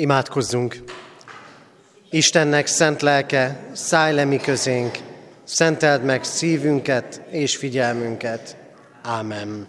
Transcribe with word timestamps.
Imádkozzunk! 0.00 0.82
Istennek 2.10 2.66
szent 2.66 3.02
lelke, 3.02 3.60
szállj 3.72 4.14
le 4.14 4.24
mi 4.24 4.36
közénk, 4.36 4.98
szenteld 5.44 6.04
meg 6.04 6.24
szívünket 6.24 7.22
és 7.30 7.56
figyelmünket. 7.56 8.56
Ámen. 9.02 9.66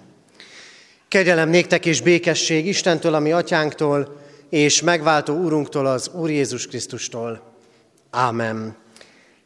Kegyelem 1.08 1.50
néktek 1.50 1.86
és 1.86 2.02
békesség 2.02 2.66
Istentől, 2.66 3.14
ami 3.14 3.32
atyánktól, 3.32 4.22
és 4.50 4.82
megváltó 4.82 5.36
Úrunktól, 5.36 5.86
az 5.86 6.10
Úr 6.14 6.30
Jézus 6.30 6.68
Krisztustól. 6.68 7.54
Ámen. 8.10 8.76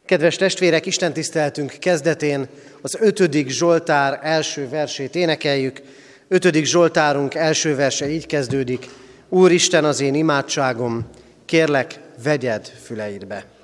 Kedves 0.04 0.36
testvérek, 0.36 0.86
Isten 0.86 1.12
tiszteltünk 1.12 1.70
kezdetén 1.78 2.48
az 2.80 2.96
ötödik 3.00 3.48
Zsoltár 3.48 4.18
első 4.22 4.68
versét 4.68 5.14
énekeljük. 5.14 5.80
Ötödik 6.28 6.64
Zsoltárunk 6.64 7.34
első 7.34 7.74
verse 7.74 8.08
így 8.08 8.26
kezdődik. 8.26 8.88
Úristen 9.28 9.84
az 9.84 10.00
én 10.00 10.14
imádságom, 10.14 11.06
kérlek, 11.44 12.00
vegyed 12.22 12.66
füleidbe. 12.66 13.55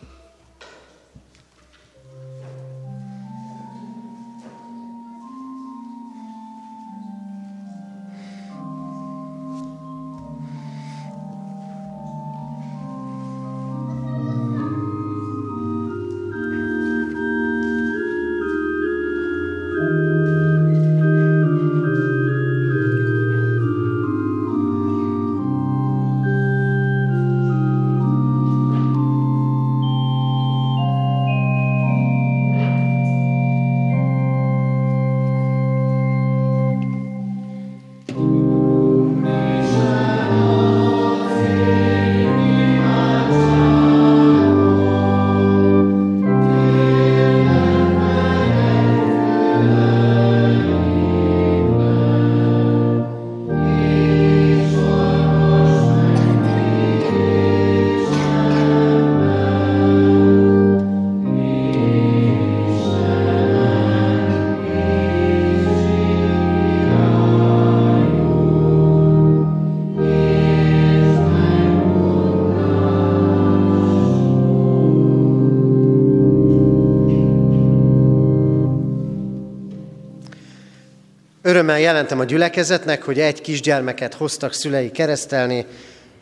Örömmel 81.53 81.81
jelentem 81.81 82.20
a 82.20 82.25
gyülekezetnek, 82.25 83.03
hogy 83.03 83.20
egy 83.20 83.41
kisgyermeket 83.41 84.14
hoztak 84.14 84.52
szülei 84.52 84.90
keresztelni, 84.90 85.67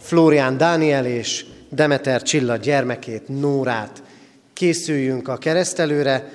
Flórián 0.00 0.56
Dániel 0.56 1.06
és 1.06 1.44
Demeter 1.68 2.22
Csilla 2.22 2.56
gyermekét, 2.56 3.28
Nórát. 3.28 4.02
Készüljünk 4.52 5.28
a 5.28 5.36
keresztelőre, 5.36 6.28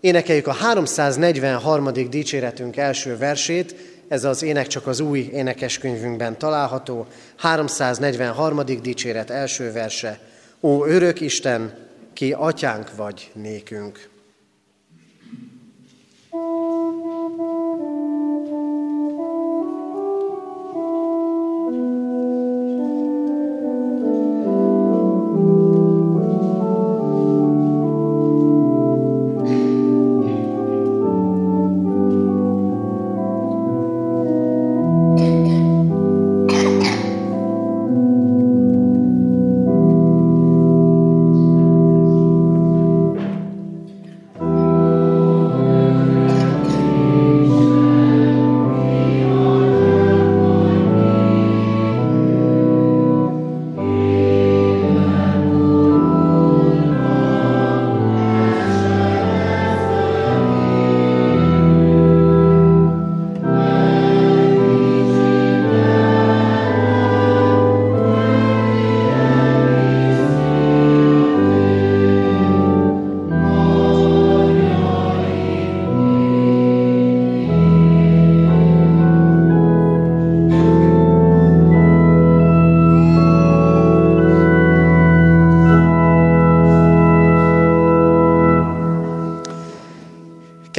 énekeljük 0.00 0.46
a 0.46 0.52
343. 0.52 1.92
dicséretünk 2.10 2.76
első 2.76 3.16
versét, 3.16 3.74
ez 4.08 4.24
az 4.24 4.42
ének 4.42 4.66
csak 4.66 4.86
az 4.86 5.00
új 5.00 5.28
énekeskönyvünkben 5.32 6.38
található, 6.38 7.06
343. 7.36 8.64
dicséret 8.82 9.30
első 9.30 9.72
verse. 9.72 10.18
Ó 10.60 10.84
örök 10.84 11.20
Isten, 11.20 11.74
ki 12.12 12.32
atyánk 12.32 12.96
vagy 12.96 13.30
nékünk. 13.34 14.08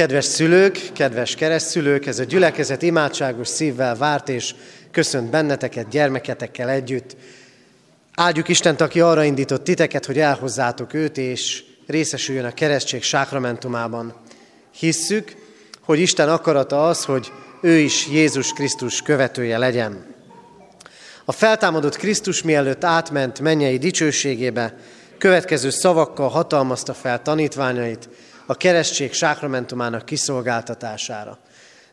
Kedves 0.06 0.24
szülők, 0.24 0.90
kedves 0.92 1.34
keresztszülők, 1.34 2.06
ez 2.06 2.18
a 2.18 2.24
gyülekezet 2.24 2.82
imádságos 2.82 3.48
szívvel 3.48 3.96
várt 3.96 4.28
és 4.28 4.54
köszönt 4.90 5.30
benneteket 5.30 5.88
gyermeketekkel 5.88 6.68
együtt. 6.68 7.16
Áldjuk 8.14 8.48
Istent, 8.48 8.80
aki 8.80 9.00
arra 9.00 9.24
indított 9.24 9.64
titeket, 9.64 10.06
hogy 10.06 10.18
elhozzátok 10.18 10.94
őt, 10.94 11.18
és 11.18 11.64
részesüljön 11.86 12.44
a 12.44 12.54
keresztség 12.54 13.02
sákramentumában. 13.02 14.14
Hisszük, 14.78 15.34
hogy 15.80 15.98
Isten 15.98 16.28
akarata 16.28 16.88
az, 16.88 17.04
hogy 17.04 17.32
ő 17.62 17.76
is 17.76 18.06
Jézus 18.08 18.52
Krisztus 18.52 19.02
követője 19.02 19.58
legyen. 19.58 20.14
A 21.24 21.32
feltámadott 21.32 21.96
Krisztus 21.96 22.42
mielőtt 22.42 22.84
átment 22.84 23.40
mennyei 23.40 23.78
dicsőségébe, 23.78 24.74
következő 25.18 25.70
szavakkal 25.70 26.28
hatalmazta 26.28 26.94
fel 26.94 27.22
tanítványait, 27.22 28.08
a 28.46 28.54
keresztség 28.54 29.12
sákramentumának 29.12 30.04
kiszolgáltatására. 30.04 31.38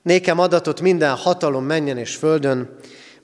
Nékem 0.01 0.39
adatot 0.39 0.81
minden 0.81 1.15
hatalom 1.15 1.65
menjen 1.65 1.97
és 1.97 2.15
földön, 2.15 2.75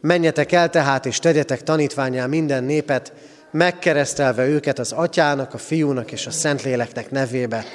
menjetek 0.01 0.51
el 0.51 0.69
tehát 0.69 1.05
és 1.05 1.19
tegyetek 1.19 1.63
tanítványá 1.63 2.25
minden 2.25 2.63
népet, 2.63 3.13
megkeresztelve 3.51 4.47
őket 4.47 4.79
az 4.79 4.91
atyának, 4.91 5.53
a 5.53 5.57
fiúnak 5.57 6.11
és 6.11 6.27
a 6.27 6.31
szentléleknek 6.31 7.11
nevébe, 7.11 7.65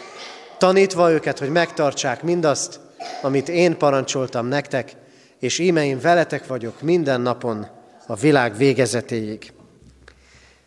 tanítva 0.59 1.11
őket, 1.11 1.39
hogy 1.39 1.51
megtartsák 1.51 2.23
mindazt, 2.23 2.81
amit 3.23 3.49
én 3.49 3.79
parancsoltam 3.79 4.47
nektek, 4.47 4.93
és 5.39 5.59
íme 5.59 5.85
én 5.85 6.01
veletek 6.01 6.47
vagyok 6.47 6.81
minden 6.81 7.21
napon 7.21 7.67
a 8.07 8.15
világ 8.15 8.57
végezetéig. 8.57 9.53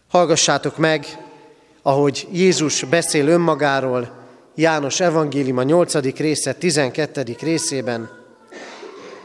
Hallgassátok 0.07 0.78
meg, 0.78 1.06
ahogy 1.81 2.28
Jézus 2.31 2.83
beszél 2.83 3.28
önmagáról, 3.28 4.17
János 4.59 5.00
evangéliuma 5.00 5.63
8. 5.63 6.18
része 6.18 6.54
12. 6.54 7.36
részében 7.39 8.09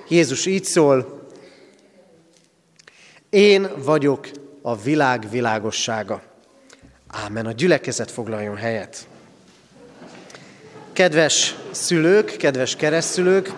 Jézus 0.09 0.47
így 0.47 0.65
szól, 0.65 1.21
én 3.31 3.71
vagyok 3.85 4.29
a 4.63 4.77
világ 4.77 5.31
világossága. 5.31 6.23
Ámen. 7.07 7.47
A 7.47 7.53
gyülekezet 7.53 8.11
foglaljon 8.11 8.57
helyet. 8.57 9.07
Kedves 10.93 11.57
szülők, 11.71 12.37
kedves 12.37 12.77
keresztülők, 12.77 13.53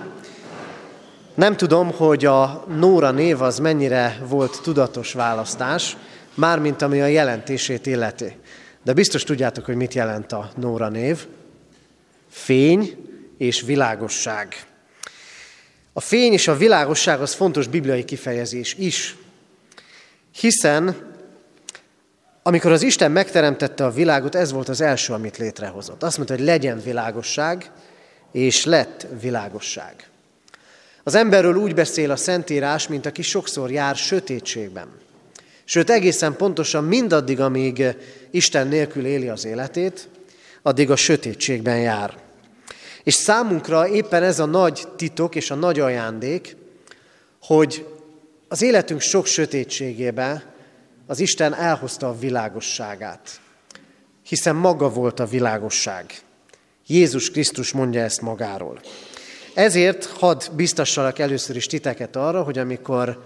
nem 1.35 1.57
tudom, 1.57 1.93
hogy 1.93 2.25
a 2.25 2.65
Nóra 2.79 3.11
név 3.11 3.43
az 3.43 3.59
mennyire 3.59 4.19
volt 4.29 4.61
tudatos 4.63 5.13
választás. 5.13 5.97
mármint 6.35 6.83
ami 6.83 7.01
a 7.01 7.07
jelentését 7.07 7.87
illeti. 7.87 8.37
De 8.85 8.93
biztos 8.93 9.23
tudjátok, 9.23 9.65
hogy 9.65 9.77
mit 9.77 9.95
jelent 9.95 10.33
a 10.33 10.51
Nóra 10.57 10.89
név. 10.89 11.27
Fény 12.35 12.97
és 13.39 13.61
világosság. 13.61 14.67
A 15.93 16.01
fény 16.01 16.33
és 16.33 16.49
a 16.49 16.57
világosság 16.57 17.21
az 17.21 17.35
fontos 17.35 17.67
bibliai 17.67 18.05
kifejezés 18.05 18.75
is, 18.79 19.17
hiszen 20.35 21.13
amikor 22.43 22.73
az 22.73 22.83
Isten 22.83 23.11
megteremtette 23.11 23.85
a 23.85 23.91
világot, 23.91 24.35
ez 24.35 24.53
volt 24.53 24.69
az 24.69 24.81
első, 24.81 25.13
amit 25.13 25.37
létrehozott. 25.37 26.03
Azt 26.03 26.17
mondta, 26.17 26.35
hogy 26.35 26.45
legyen 26.45 26.81
világosság, 26.85 27.71
és 28.33 28.65
lett 28.65 29.07
világosság. 29.21 30.09
Az 31.03 31.15
emberről 31.15 31.55
úgy 31.55 31.75
beszél 31.75 32.11
a 32.11 32.17
Szentírás, 32.17 32.89
mint 32.89 33.07
aki 33.07 33.23
sokszor 33.23 33.71
jár 33.71 33.97
sötétségben. 33.97 34.89
Sőt, 35.65 35.91
egészen 35.91 36.37
pontosan 36.37 36.85
mindaddig, 36.85 37.41
amíg 37.41 37.85
Isten 38.31 38.69
nélkül 38.69 39.07
éli 39.07 39.29
az 39.29 39.45
életét, 39.45 40.09
addig 40.63 40.91
a 40.91 40.97
sötétségben 40.97 41.81
jár. 41.81 42.23
És 43.05 43.15
számunkra 43.15 43.89
éppen 43.89 44.23
ez 44.23 44.39
a 44.39 44.45
nagy 44.45 44.89
titok 44.97 45.35
és 45.35 45.51
a 45.51 45.55
nagy 45.55 45.81
ajándék, 45.81 46.57
hogy 47.41 47.87
az 48.49 48.63
életünk 48.63 49.01
sok 49.01 49.27
sötétségébe 49.27 50.55
az 51.07 51.21
Isten 51.21 51.55
elhozta 51.55 52.09
a 52.09 52.19
világosságát, 52.19 53.41
hiszen 54.23 54.57
maga 54.57 54.91
volt 54.91 55.21
a 55.21 55.27
világosság. 55.27 56.23
Jézus 56.87 57.31
Krisztus 57.31 57.73
mondja 57.73 58.01
ezt 58.01 58.21
magáról. 58.21 58.81
Ezért 59.55 60.05
hadd 60.05 60.43
biztassalak 60.57 61.19
először 61.19 61.57
is 61.57 61.67
titeket 61.67 62.17
arra, 62.17 62.43
hogy 62.43 62.59
amikor 62.59 63.23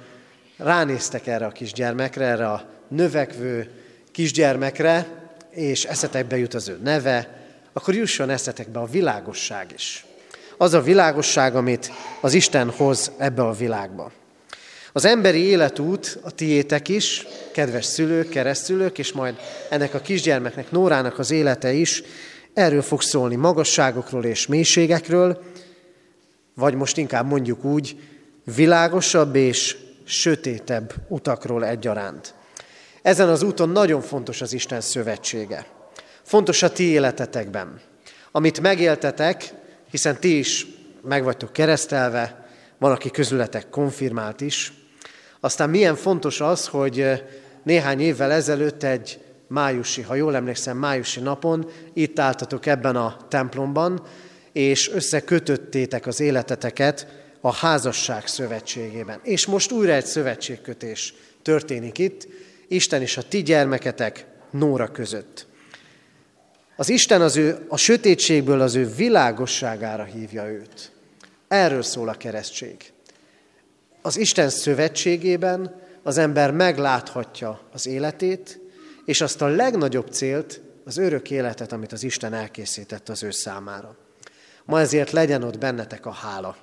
ránéztek 0.57 1.27
erre 1.27 1.47
a 1.47 1.51
kisgyermekre, 1.51 2.25
erre 2.25 2.51
a 2.51 2.69
növekvő 2.89 3.71
kisgyermekre, 4.13 5.07
és 5.51 5.85
eszetekbe 5.85 6.39
jut 6.39 6.55
az 6.55 6.69
ő 6.69 6.79
neve, 6.83 7.38
akkor 7.79 7.95
jusson 7.95 8.31
eszetekbe 8.31 8.79
a 8.79 8.87
világosság 8.87 9.73
is. 9.75 10.05
Az 10.57 10.75
a 10.75 10.83
világosság, 10.83 11.57
amit 11.57 11.93
az 12.21 12.35
Isten 12.35 12.71
hoz 12.71 13.11
ebbe 13.17 13.43
a 13.43 13.53
világba. 13.53 14.13
Az 14.93 15.05
emberi 15.05 15.39
életút, 15.39 16.19
a 16.23 16.31
tiétek 16.31 16.89
is, 16.89 17.27
kedves 17.53 17.85
szülők, 17.85 18.29
keresztülők, 18.29 18.99
és 18.99 19.13
majd 19.13 19.37
ennek 19.71 19.95
a 19.95 20.01
kisgyermeknek, 20.01 20.71
Nórának 20.71 21.19
az 21.19 21.31
élete 21.31 21.73
is, 21.73 22.03
erről 22.55 22.83
fog 22.83 23.03
szólni 23.03 23.37
magasságokról 23.37 24.25
és 24.25 24.47
mélységekről, 24.47 25.43
vagy 26.55 26.75
most 26.75 26.97
inkább 26.97 27.27
mondjuk 27.27 27.65
úgy, 27.65 27.97
világosabb 28.55 29.35
és 29.35 29.77
sötétebb 30.05 30.95
utakról 31.09 31.65
egyaránt. 31.65 32.35
Ezen 33.03 33.29
az 33.29 33.43
úton 33.43 33.69
nagyon 33.69 34.01
fontos 34.01 34.41
az 34.41 34.53
Isten 34.53 34.81
szövetsége. 34.81 35.77
Fontos 36.29 36.63
a 36.63 36.73
ti 36.73 36.85
életetekben. 36.85 37.81
Amit 38.31 38.61
megéltetek, 38.61 39.53
hiszen 39.91 40.17
ti 40.21 40.39
is 40.39 40.67
meg 41.03 41.37
keresztelve, 41.53 42.49
van, 42.79 42.91
aki 42.91 43.11
közületek 43.11 43.69
konfirmált 43.71 44.41
is. 44.41 44.73
Aztán 45.41 45.71
milyen 45.71 45.95
fontos 45.95 46.41
az, 46.41 46.67
hogy 46.67 47.23
néhány 47.63 48.01
évvel 48.01 48.31
ezelőtt 48.31 48.83
egy 48.83 49.21
májusi, 49.47 50.03
ha 50.03 50.15
jól 50.15 50.37
emlékszem, 50.37 50.77
májusi 50.77 51.21
napon 51.21 51.71
itt 51.93 52.19
álltatok 52.19 52.67
ebben 52.67 52.97
a 52.97 53.17
templomban, 53.29 54.03
és 54.53 54.91
összekötöttétek 54.91 56.07
az 56.07 56.21
életeteket 56.21 57.07
a 57.41 57.53
házasság 57.53 58.27
szövetségében. 58.27 59.21
És 59.23 59.47
most 59.47 59.73
újra 59.73 59.93
egy 59.93 60.07
szövetségkötés 60.07 61.15
történik 61.43 61.99
itt, 61.99 62.29
Isten 62.69 63.01
és 63.01 63.17
a 63.17 63.23
ti 63.23 63.43
gyermeketek 63.43 64.27
Nóra 64.51 64.89
között. 64.89 65.48
Az 66.81 66.89
Isten 66.89 67.21
az 67.21 67.37
ő, 67.37 67.65
a 67.69 67.77
sötétségből 67.77 68.61
az 68.61 68.75
ő 68.75 68.95
világosságára 68.95 70.05
hívja 70.05 70.51
őt. 70.51 70.93
Erről 71.49 71.83
szól 71.83 72.09
a 72.09 72.15
keresztség. 72.15 72.93
Az 74.03 74.17
Isten 74.17 74.49
szövetségében 74.49 75.81
az 76.03 76.19
ember 76.19 76.51
megláthatja 76.51 77.61
az 77.73 77.87
életét, 77.87 78.61
és 79.05 79.21
azt 79.21 79.43
a 79.43 79.47
legnagyobb 79.47 80.09
célt, 80.11 80.61
az 80.85 80.97
örök 80.97 81.31
életet, 81.31 81.73
amit 81.73 81.93
az 81.93 82.03
Isten 82.03 82.35
elkészített 82.35 83.09
az 83.09 83.23
ő 83.23 83.31
számára. 83.31 83.97
Ma 84.65 84.81
ezért 84.81 85.11
legyen 85.11 85.43
ott 85.43 85.59
bennetek 85.59 86.07
a 86.07 86.13
hála. 86.13 86.57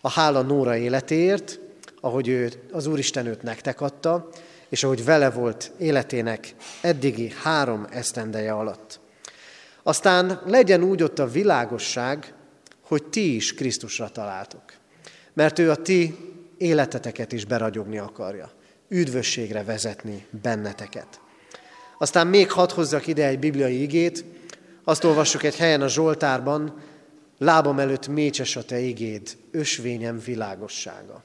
A 0.00 0.10
hála 0.10 0.42
Nóra 0.42 0.76
életéért, 0.76 1.58
ahogy 2.00 2.28
ő, 2.28 2.52
az 2.72 2.86
Úristen 2.86 3.26
őt 3.26 3.42
nektek 3.42 3.80
adta, 3.80 4.28
és 4.68 4.84
ahogy 4.84 5.04
vele 5.04 5.30
volt 5.30 5.72
életének 5.78 6.54
eddigi 6.80 7.32
három 7.42 7.86
esztendeje 7.90 8.52
alatt. 8.52 8.99
Aztán 9.82 10.40
legyen 10.46 10.82
úgy 10.82 11.02
ott 11.02 11.18
a 11.18 11.26
világosság, 11.26 12.34
hogy 12.80 13.04
ti 13.04 13.34
is 13.34 13.54
Krisztusra 13.54 14.08
találtok. 14.08 14.62
Mert 15.32 15.58
ő 15.58 15.70
a 15.70 15.76
ti 15.76 16.16
életeteket 16.58 17.32
is 17.32 17.44
beragyogni 17.44 17.98
akarja. 17.98 18.50
Üdvösségre 18.88 19.64
vezetni 19.64 20.26
benneteket. 20.42 21.20
Aztán 21.98 22.26
még 22.26 22.50
hadd 22.50 22.72
hozzak 22.72 23.06
ide 23.06 23.26
egy 23.26 23.38
bibliai 23.38 23.82
igét, 23.82 24.24
azt 24.84 25.04
olvassuk 25.04 25.42
egy 25.42 25.56
helyen 25.56 25.82
a 25.82 25.88
Zsoltárban, 25.88 26.74
lábam 27.38 27.78
előtt 27.78 28.08
mécses 28.08 28.56
a 28.56 28.62
te 28.62 28.78
igéd, 28.78 29.36
ösvényem 29.50 30.20
világossága. 30.24 31.22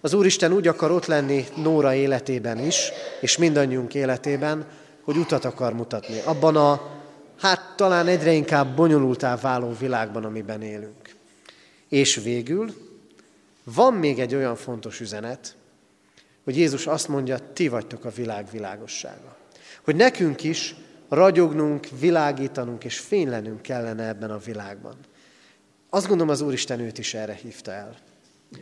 Az 0.00 0.14
Úristen 0.14 0.52
úgy 0.52 0.66
akar 0.66 0.90
ott 0.90 1.06
lenni 1.06 1.44
Nóra 1.56 1.94
életében 1.94 2.58
is, 2.58 2.90
és 3.20 3.36
mindannyiunk 3.36 3.94
életében, 3.94 4.66
hogy 5.02 5.16
utat 5.16 5.44
akar 5.44 5.72
mutatni. 5.72 6.20
Abban 6.24 6.56
a, 6.56 6.95
hát 7.38 7.76
talán 7.76 8.06
egyre 8.06 8.32
inkább 8.32 8.76
bonyolultá 8.76 9.36
váló 9.36 9.72
világban, 9.78 10.24
amiben 10.24 10.62
élünk. 10.62 11.14
És 11.88 12.14
végül 12.14 12.74
van 13.64 13.94
még 13.94 14.18
egy 14.18 14.34
olyan 14.34 14.56
fontos 14.56 15.00
üzenet, 15.00 15.56
hogy 16.44 16.56
Jézus 16.56 16.86
azt 16.86 17.08
mondja, 17.08 17.52
ti 17.52 17.68
vagytok 17.68 18.04
a 18.04 18.10
világ 18.10 18.50
világossága. 18.50 19.36
Hogy 19.84 19.96
nekünk 19.96 20.42
is 20.42 20.74
ragyognunk, 21.08 21.86
világítanunk 22.00 22.84
és 22.84 22.98
fénylenünk 22.98 23.62
kellene 23.62 24.08
ebben 24.08 24.30
a 24.30 24.38
világban. 24.38 24.94
Azt 25.90 26.06
gondolom, 26.06 26.32
az 26.32 26.40
Úristen 26.40 26.80
őt 26.80 26.98
is 26.98 27.14
erre 27.14 27.34
hívta 27.34 27.72
el, 27.72 27.96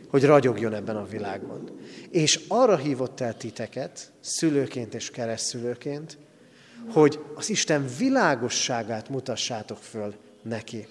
hogy 0.09 0.25
ragyogjon 0.25 0.73
ebben 0.73 0.95
a 0.95 1.05
világban. 1.05 1.79
És 2.09 2.39
arra 2.47 2.77
hívott 2.77 3.19
el 3.19 3.37
titeket, 3.37 4.11
szülőként 4.19 4.93
és 4.93 5.11
keresztülőként, 5.11 6.17
hogy 6.91 7.19
az 7.35 7.49
Isten 7.49 7.85
világosságát 7.97 9.09
mutassátok 9.09 9.77
föl 9.77 10.13
neki, 10.41 10.87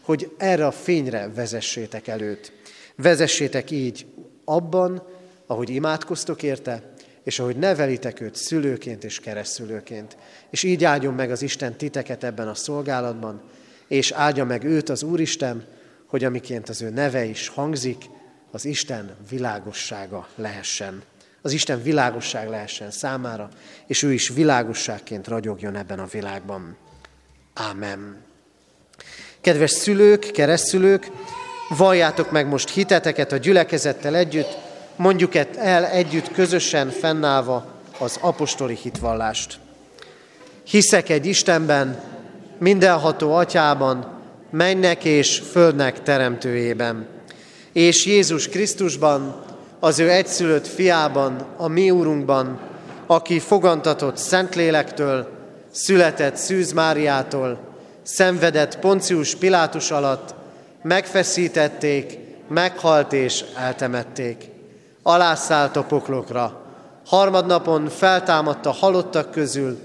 hogy 0.00 0.30
erre 0.36 0.66
a 0.66 0.70
fényre 0.70 1.28
vezessétek 1.34 2.06
előtt. 2.06 2.52
Vezessétek 2.96 3.70
így 3.70 4.06
abban, 4.44 5.02
ahogy 5.46 5.70
imádkoztok 5.70 6.42
érte, 6.42 6.94
és 7.22 7.38
ahogy 7.38 7.56
nevelitek 7.56 8.20
őt 8.20 8.34
szülőként 8.34 9.04
és 9.04 9.20
keresztülőként. 9.20 10.16
És 10.50 10.62
így 10.62 10.84
áldjon 10.84 11.14
meg 11.14 11.30
az 11.30 11.42
Isten 11.42 11.76
titeket 11.76 12.24
ebben 12.24 12.48
a 12.48 12.54
szolgálatban, 12.54 13.42
és 13.88 14.10
áldja 14.10 14.44
meg 14.44 14.64
őt 14.64 14.88
az 14.88 15.02
Úristen, 15.02 15.64
hogy 16.06 16.24
amiként 16.24 16.68
az 16.68 16.82
ő 16.82 16.90
neve 16.90 17.24
is 17.24 17.48
hangzik, 17.48 18.04
az 18.50 18.64
Isten 18.64 19.16
világossága 19.28 20.28
lehessen. 20.34 21.02
Az 21.46 21.52
Isten 21.52 21.82
világosság 21.82 22.48
lehessen 22.48 22.90
számára, 22.90 23.48
és 23.86 24.02
ő 24.02 24.12
is 24.12 24.28
világosságként 24.28 25.28
ragyogjon 25.28 25.76
ebben 25.76 25.98
a 25.98 26.06
világban. 26.06 26.76
Ámen. 27.54 28.16
Kedves 29.40 29.70
szülők, 29.70 30.30
keresztülők, 30.30 31.10
valljátok 31.68 32.30
meg 32.30 32.46
most 32.46 32.70
hiteteket 32.70 33.32
a 33.32 33.36
gyülekezettel 33.36 34.14
együtt, 34.14 34.56
mondjuk 34.96 35.34
el 35.56 35.84
együtt 35.84 36.32
közösen 36.32 36.90
fennállva 36.90 37.66
az 37.98 38.18
apostoli 38.20 38.78
hitvallást. 38.82 39.58
Hiszek 40.64 41.08
egy 41.08 41.26
Istenben, 41.26 42.02
mindenható 42.58 43.34
atyában, 43.34 44.20
mennek 44.50 45.04
és 45.04 45.42
földnek 45.50 46.02
teremtőjében, 46.02 47.06
és 47.72 48.06
Jézus 48.06 48.48
Krisztusban, 48.48 49.44
az 49.86 49.98
ő 49.98 50.10
egyszülött 50.10 50.66
fiában, 50.66 51.44
a 51.56 51.68
mi 51.68 51.90
úrunkban, 51.90 52.58
aki 53.06 53.38
fogantatott 53.38 54.16
Szentlélektől, 54.16 55.28
született 55.70 56.36
Szűz 56.36 56.72
Máriától, 56.72 57.58
szenvedett 58.02 58.78
Poncius 58.78 59.34
Pilátus 59.34 59.90
alatt, 59.90 60.34
megfeszítették, 60.82 62.18
meghalt 62.48 63.12
és 63.12 63.44
eltemették. 63.56 64.44
Alászállt 65.02 65.76
a 65.76 65.82
poklokra, 65.82 66.60
harmadnapon 67.06 67.88
feltámadt 67.88 68.66
a 68.66 68.70
halottak 68.70 69.30
közül, 69.30 69.78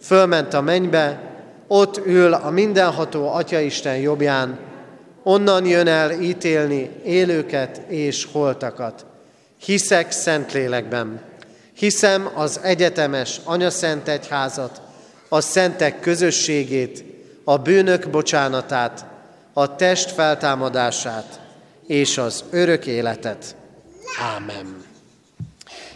fölment 0.00 0.54
a 0.54 0.60
mennybe, 0.60 1.20
ott 1.66 2.06
ül 2.06 2.32
a 2.32 2.50
mindenható 2.50 3.32
Atyaisten 3.32 3.96
jobbján, 3.96 4.58
onnan 5.22 5.66
jön 5.66 5.86
el 5.86 6.10
ítélni 6.20 6.90
élőket 7.04 7.80
és 7.88 8.28
holtakat. 8.32 9.06
Hiszek 9.58 10.10
Szentlélekben, 10.10 11.20
Hiszem 11.78 12.30
az 12.34 12.60
egyetemes 12.62 13.40
anyaszent 13.44 14.08
egyházat, 14.08 14.80
a 15.28 15.40
szentek 15.40 16.00
közösségét, 16.00 17.04
a 17.44 17.56
bűnök 17.56 18.10
bocsánatát, 18.10 19.04
a 19.52 19.76
test 19.76 20.10
feltámadását 20.10 21.40
és 21.86 22.18
az 22.18 22.44
örök 22.50 22.86
életet. 22.86 23.56
Ámen. 24.34 24.84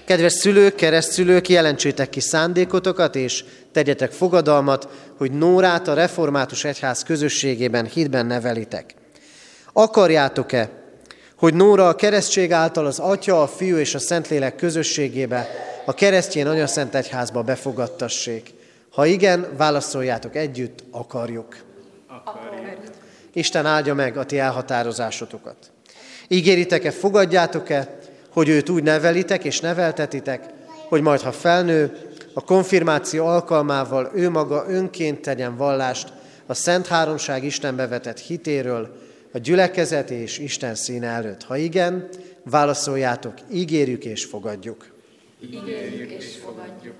Kedves 0.04 0.32
szülők, 0.32 0.74
keresztszülők, 0.74 1.48
jelentsétek 1.48 2.10
ki 2.10 2.20
szándékotokat, 2.20 3.16
és 3.16 3.44
tegyetek 3.72 4.12
fogadalmat, 4.12 4.88
hogy 5.16 5.32
Nórát 5.32 5.88
a 5.88 5.94
református 5.94 6.64
egyház 6.64 7.02
közösségében 7.02 7.86
hitben 7.86 8.26
nevelitek. 8.26 8.94
Akarjátok-e, 9.72 10.81
hogy 11.42 11.54
Nóra 11.54 11.88
a 11.88 11.94
keresztség 11.94 12.52
által 12.52 12.86
az 12.86 12.98
Atya, 12.98 13.42
a 13.42 13.46
Fiú 13.46 13.76
és 13.76 13.94
a 13.94 13.98
Szentlélek 13.98 14.56
közösségébe, 14.56 15.48
a 15.84 15.94
keresztjén 15.94 16.46
anyaszent 16.46 16.94
egyházba 16.94 17.42
befogadtassék? 17.42 18.54
Ha 18.90 19.06
igen, 19.06 19.46
válaszoljátok 19.56 20.36
együtt, 20.36 20.84
akarjuk. 20.90 21.56
Akarjuk. 22.24 22.80
Isten 23.32 23.66
áldja 23.66 23.94
meg 23.94 24.16
a 24.16 24.24
ti 24.24 24.38
elhatározásotokat. 24.38 25.56
Ígéritek-e, 26.28 26.90
fogadjátok-e, 26.90 27.98
hogy 28.32 28.48
őt 28.48 28.68
úgy 28.68 28.82
nevelitek 28.82 29.44
és 29.44 29.60
neveltetitek, 29.60 30.44
hogy 30.88 31.00
majd, 31.00 31.20
ha 31.20 31.32
felnő, 31.32 31.98
a 32.32 32.44
konfirmáció 32.44 33.26
alkalmával 33.26 34.10
ő 34.14 34.30
maga 34.30 34.64
önként 34.68 35.20
tegyen 35.20 35.56
vallást 35.56 36.12
a 36.46 36.54
Szent 36.54 36.86
Háromság 36.86 37.44
Istenbe 37.44 37.86
vetett 37.86 38.18
hitéről, 38.18 39.10
a 39.32 39.38
gyülekezet 39.38 40.10
és 40.10 40.38
Isten 40.38 40.74
színe 40.74 41.06
előtt. 41.06 41.42
Ha 41.42 41.56
igen, 41.56 42.08
válaszoljátok, 42.44 43.34
ígérjük 43.52 44.04
és 44.04 44.24
fogadjuk. 44.24 44.86
Ígérjük 45.44 46.10
és 46.10 46.36
fogadjuk. 46.44 46.94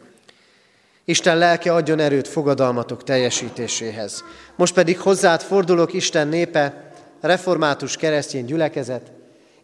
Isten 1.05 1.39
lelke 1.39 1.75
adjon 1.75 1.99
erőt 1.99 2.29
fogadalmatok 2.29 3.05
teljesítéséhez. 3.05 4.25
Most 4.57 4.75
pedig 4.75 4.99
hozzád 4.99 5.43
fordulok, 5.43 5.93
Isten 5.93 6.29
népe, 6.29 6.93
református 7.21 7.97
keresztény 7.97 8.45
gyülekezet, 8.45 9.11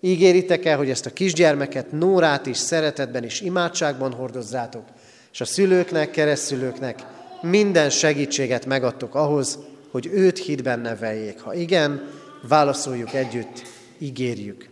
Ígéritek 0.00 0.64
el, 0.64 0.76
hogy 0.76 0.90
ezt 0.90 1.06
a 1.06 1.10
kisgyermeket, 1.10 1.92
Nórát 1.92 2.46
is 2.46 2.56
szeretetben 2.56 3.24
és 3.24 3.40
imádságban 3.40 4.12
hordozzátok, 4.12 4.84
és 5.32 5.40
a 5.40 5.44
szülőknek, 5.44 6.10
keresztülőknek 6.10 7.02
minden 7.40 7.90
segítséget 7.90 8.66
megadtok 8.66 9.14
ahhoz, 9.14 9.58
hogy 9.90 10.06
őt 10.12 10.38
hitben 10.38 10.80
neveljék. 10.80 11.40
Ha 11.40 11.54
igen, 11.54 12.10
válaszoljuk 12.42 13.14
együtt, 13.14 13.62
ígérjük. 13.98 14.68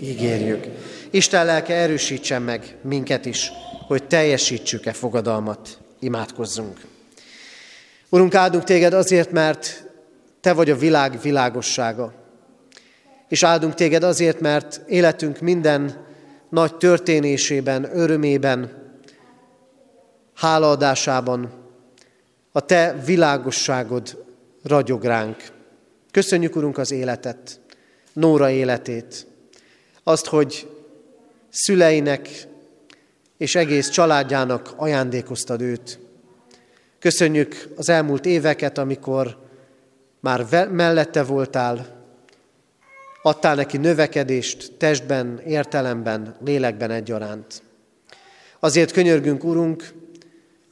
Ígérjük. 0.00 0.64
Isten 1.10 1.44
lelke 1.44 1.74
erősítsen 1.74 2.42
meg 2.42 2.76
minket 2.82 3.26
is, 3.26 3.52
hogy 3.86 4.04
teljesítsük-e 4.06 4.92
fogadalmat. 4.92 5.78
Imádkozzunk. 6.00 6.80
Urunk, 8.08 8.34
áldunk 8.34 8.64
téged 8.64 8.92
azért, 8.92 9.30
mert 9.30 9.90
te 10.40 10.52
vagy 10.52 10.70
a 10.70 10.76
világ 10.76 11.20
világossága 11.20 12.24
és 13.28 13.42
áldunk 13.42 13.74
téged 13.74 14.02
azért, 14.02 14.40
mert 14.40 14.80
életünk 14.86 15.40
minden 15.40 16.06
nagy 16.48 16.76
történésében, 16.76 17.88
örömében, 17.92 18.82
hálaadásában 20.34 21.52
a 22.52 22.60
te 22.60 22.96
világosságod 23.04 24.24
ragyog 24.62 25.04
ránk. 25.04 25.36
Köszönjük, 26.14 26.56
Urunk, 26.56 26.78
az 26.78 26.90
életet, 26.90 27.60
Nóra 28.12 28.50
életét, 28.50 29.26
azt, 30.02 30.26
hogy 30.26 30.68
szüleinek 31.50 32.46
és 33.36 33.54
egész 33.54 33.88
családjának 33.88 34.72
ajándékoztad 34.76 35.60
őt. 35.60 35.98
Köszönjük 36.98 37.68
az 37.76 37.88
elmúlt 37.88 38.26
éveket, 38.26 38.78
amikor 38.78 39.38
már 40.20 40.68
mellette 40.70 41.22
voltál, 41.22 42.04
Adtál 43.22 43.54
neki 43.54 43.76
növekedést 43.76 44.72
testben, 44.78 45.40
értelemben, 45.46 46.36
lélekben 46.44 46.90
egyaránt. 46.90 47.62
Azért 48.60 48.92
könyörgünk, 48.92 49.44
Urunk, 49.44 49.92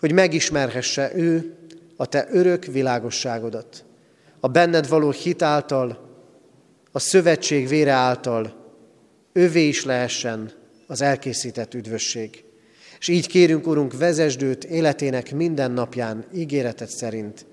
hogy 0.00 0.12
megismerhesse 0.12 1.14
ő 1.14 1.54
a 1.96 2.06
Te 2.06 2.26
örök 2.30 2.64
világosságodat. 2.64 3.84
A 4.44 4.48
benned 4.48 4.88
való 4.88 5.10
hit 5.10 5.42
által, 5.42 5.98
a 6.92 6.98
szövetség 6.98 7.68
vére 7.68 7.92
által 7.92 8.54
ővé 9.32 9.68
is 9.68 9.84
lehessen 9.84 10.52
az 10.86 11.00
elkészített 11.00 11.74
üdvösség. 11.74 12.44
És 12.98 13.08
így 13.08 13.26
kérünk, 13.26 13.66
Urunk, 13.66 13.98
vezesd 13.98 14.42
őt 14.42 14.64
életének 14.64 15.34
minden 15.34 15.70
napján 15.70 16.24
ígéretet 16.34 16.88
szerint. 16.88 17.46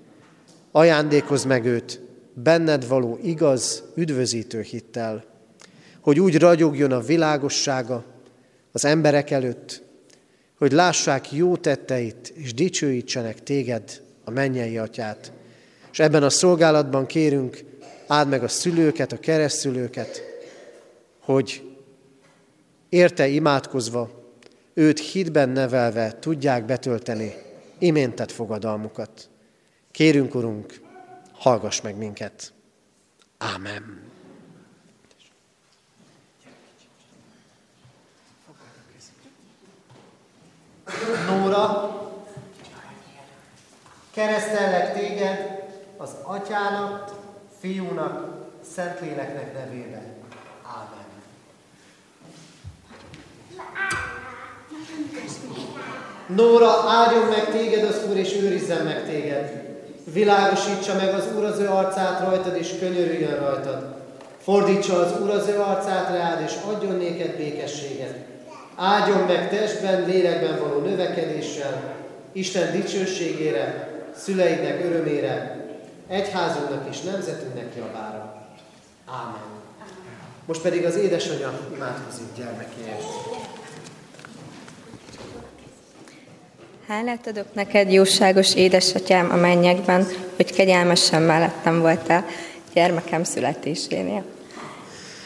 Ajándékozz 0.70 1.44
meg 1.44 1.64
őt 1.64 2.00
benned 2.34 2.88
való 2.88 3.18
igaz, 3.22 3.84
üdvözítő 3.94 4.60
hittel, 4.60 5.24
hogy 6.00 6.20
úgy 6.20 6.38
ragyogjon 6.38 6.92
a 6.92 7.00
világossága 7.00 8.04
az 8.72 8.84
emberek 8.84 9.30
előtt, 9.30 9.82
hogy 10.58 10.72
lássák 10.72 11.32
jó 11.32 11.56
tetteit, 11.56 12.32
és 12.34 12.54
dicsőítsenek 12.54 13.42
téged, 13.42 14.00
a 14.24 14.30
mennyei 14.30 14.78
atyát. 14.78 15.32
És 15.92 15.98
ebben 15.98 16.22
a 16.22 16.30
szolgálatban 16.30 17.06
kérünk, 17.06 17.64
áld 18.06 18.28
meg 18.28 18.42
a 18.42 18.48
szülőket, 18.48 19.12
a 19.12 19.18
keresztülőket, 19.18 20.22
hogy 21.20 21.62
érte 22.88 23.26
imádkozva, 23.26 24.10
őt 24.74 24.98
hitben 24.98 25.48
nevelve 25.48 26.18
tudják 26.18 26.64
betölteni 26.64 27.34
iméntett 27.78 28.30
fogadalmukat. 28.30 29.28
Kérünk, 29.90 30.34
Urunk, 30.34 30.80
hallgass 31.32 31.80
meg 31.80 31.96
minket. 31.96 32.52
Ámen. 33.38 34.08
Nóra, 41.28 41.94
keresztellek 44.10 44.94
téged 44.94 45.69
az 46.02 46.10
Atyának, 46.22 47.10
Fiúnak, 47.58 48.28
Szentléleknek 48.74 49.54
nevében. 49.54 50.02
Ámen. 50.62 51.08
Nóra, 56.26 56.84
áldjon 56.88 57.24
meg 57.24 57.50
téged 57.50 57.84
az 57.84 58.00
Úr, 58.10 58.16
és 58.16 58.34
őrizzen 58.34 58.84
meg 58.84 59.04
téged. 59.04 59.68
Világosítsa 60.04 60.94
meg 60.94 61.14
az 61.14 61.28
Úr 61.36 61.44
az 61.44 61.58
ő 61.58 61.68
arcát 61.68 62.20
rajtad, 62.20 62.56
és 62.56 62.78
könyörüljön 62.78 63.38
rajtad. 63.38 63.94
Fordítsa 64.38 64.96
az 64.96 65.20
Úr 65.20 65.30
az 65.30 65.48
ő 65.48 65.60
arcát 65.60 66.08
rád, 66.08 66.40
és 66.40 66.52
adjon 66.74 66.96
néked 66.96 67.36
békességet. 67.36 68.14
Áldjon 68.76 69.20
meg 69.20 69.50
testben, 69.50 70.04
lélekben 70.04 70.58
való 70.58 70.78
növekedéssel, 70.78 71.94
Isten 72.32 72.72
dicsőségére, 72.72 73.88
szüleidnek 74.16 74.84
örömére, 74.84 75.59
egyházunknak 76.10 76.86
és 76.90 77.00
nemzetünknek 77.00 77.74
javára. 77.76 78.46
Ámen. 79.06 79.40
Most 80.44 80.62
pedig 80.62 80.84
az 80.84 80.96
édesanyja 80.96 81.60
imádkozik 81.74 82.26
gyermekéért. 82.36 83.04
Hálát 86.86 87.26
adok 87.26 87.54
neked, 87.54 87.92
jóságos 87.92 88.54
édesatyám 88.54 89.30
a 89.30 89.36
mennyekben, 89.36 90.06
hogy 90.36 90.52
kegyelmesen 90.52 91.22
mellettem 91.22 91.80
voltál 91.80 92.24
gyermekem 92.72 93.24
születésénél. 93.24 94.24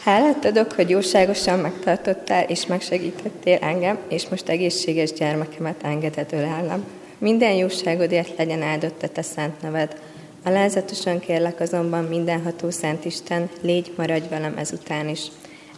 Hálát 0.03 0.45
adok, 0.45 0.71
hogy 0.71 0.89
jóságosan 0.89 1.59
megtartottál 1.59 2.43
és 2.43 2.65
megsegítettél 2.65 3.57
engem, 3.61 3.99
és 4.07 4.27
most 4.29 4.49
egészséges 4.49 5.13
gyermekemet 5.13 5.83
engeded 5.83 6.33
ölellem. 6.33 6.85
Minden 7.17 7.53
jóságodért 7.53 8.37
legyen 8.37 8.61
áldott 8.61 9.03
a 9.03 9.09
te 9.09 9.21
szent 9.21 9.61
neved. 9.61 9.95
Alázatosan 10.45 11.19
kérlek 11.19 11.59
azonban 11.59 12.03
mindenható 12.03 12.69
Szent 12.69 13.05
Isten, 13.05 13.49
légy, 13.61 13.93
maradj 13.97 14.27
velem 14.27 14.57
ezután 14.57 15.09
is. 15.09 15.21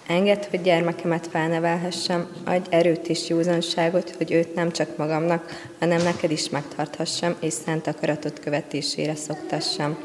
Engedd, 0.07 0.49
hogy 0.49 0.61
gyermekemet 0.61 1.27
felnevelhessem, 1.27 2.29
adj 2.45 2.67
erőt 2.69 3.07
és 3.07 3.29
józanságot, 3.29 4.15
hogy 4.17 4.31
őt 4.31 4.55
nem 4.55 4.71
csak 4.71 4.97
magamnak, 4.97 5.69
hanem 5.79 6.03
neked 6.03 6.31
is 6.31 6.49
megtarthassam, 6.49 7.35
és 7.39 7.53
szent 7.53 7.87
akaratot 7.87 8.39
követésére 8.39 9.15
szoktassam. 9.15 9.97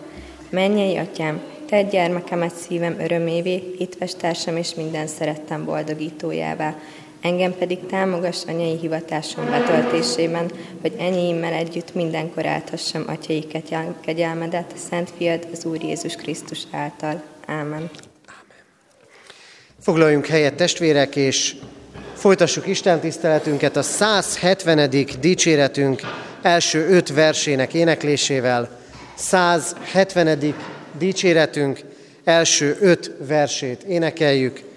Mennyei 0.50 0.96
atyám, 0.96 1.42
te 1.66 1.82
gyermekemet 1.82 2.54
szívem 2.54 2.96
örömévé, 3.00 3.74
hitves 3.78 4.14
társam 4.14 4.56
és 4.56 4.74
minden 4.74 5.06
szerettem 5.06 5.64
boldogítójává. 5.64 6.76
Engem 7.22 7.54
pedig 7.58 7.86
támogass 7.86 8.44
anyai 8.46 8.78
hivatásom 8.78 9.50
betöltésében, 9.50 10.50
hogy 10.80 10.92
enyéimmel 10.98 11.52
együtt 11.52 11.94
mindenkor 11.94 12.46
áthassam 12.46 13.04
atyai 13.06 13.46
kegyelmedet, 14.04 14.74
Szent 14.88 15.12
Fiad, 15.16 15.46
az 15.52 15.64
Úr 15.64 15.82
Jézus 15.82 16.14
Krisztus 16.14 16.62
által. 16.70 17.22
Ámen. 17.46 17.90
Foglaljunk 19.80 20.26
helyet 20.26 20.54
testvérek, 20.54 21.16
és 21.16 21.54
Folytassuk 22.14 22.66
Isten 22.66 23.00
tiszteletünket 23.00 23.76
a 23.76 23.82
170. 23.82 24.90
dicséretünk 25.20 26.00
első 26.42 26.88
öt 26.88 27.14
versének 27.14 27.74
éneklésével. 27.74 28.68
170. 29.14 30.54
dicséretünk 30.98 31.80
első 32.24 32.76
öt 32.80 33.12
versét 33.26 33.82
énekeljük. 33.82 34.71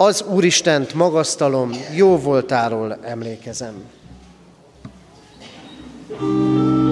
Az 0.00 0.22
Úristent 0.22 0.94
magasztalom, 0.94 1.70
jó 1.94 2.16
voltáról 2.16 2.98
emlékezem. 3.02 3.74
thank 6.08 6.20
you 6.20 6.87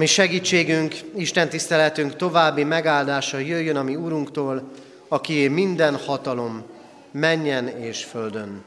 Ami 0.00 0.08
segítségünk, 0.08 0.94
Isten 1.16 1.48
tiszteletünk 1.48 2.16
további 2.16 2.64
megáldása 2.64 3.38
jöjjön 3.38 3.76
a 3.76 3.82
mi 3.82 3.96
Úrunktól, 3.96 4.70
aki 5.08 5.48
minden 5.48 5.96
hatalom, 5.96 6.64
menjen 7.10 7.68
és 7.68 8.04
földön. 8.04 8.64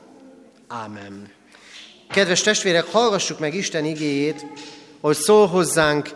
Ámen. 0.67 1.32
Kedves 2.10 2.41
testvérek, 2.41 2.86
hallgassuk 2.91 3.39
meg 3.39 3.54
Isten 3.54 3.86
igéjét, 3.86 4.46
hogy 5.02 5.15
szól 5.15 5.48
hozzánk 5.48 6.10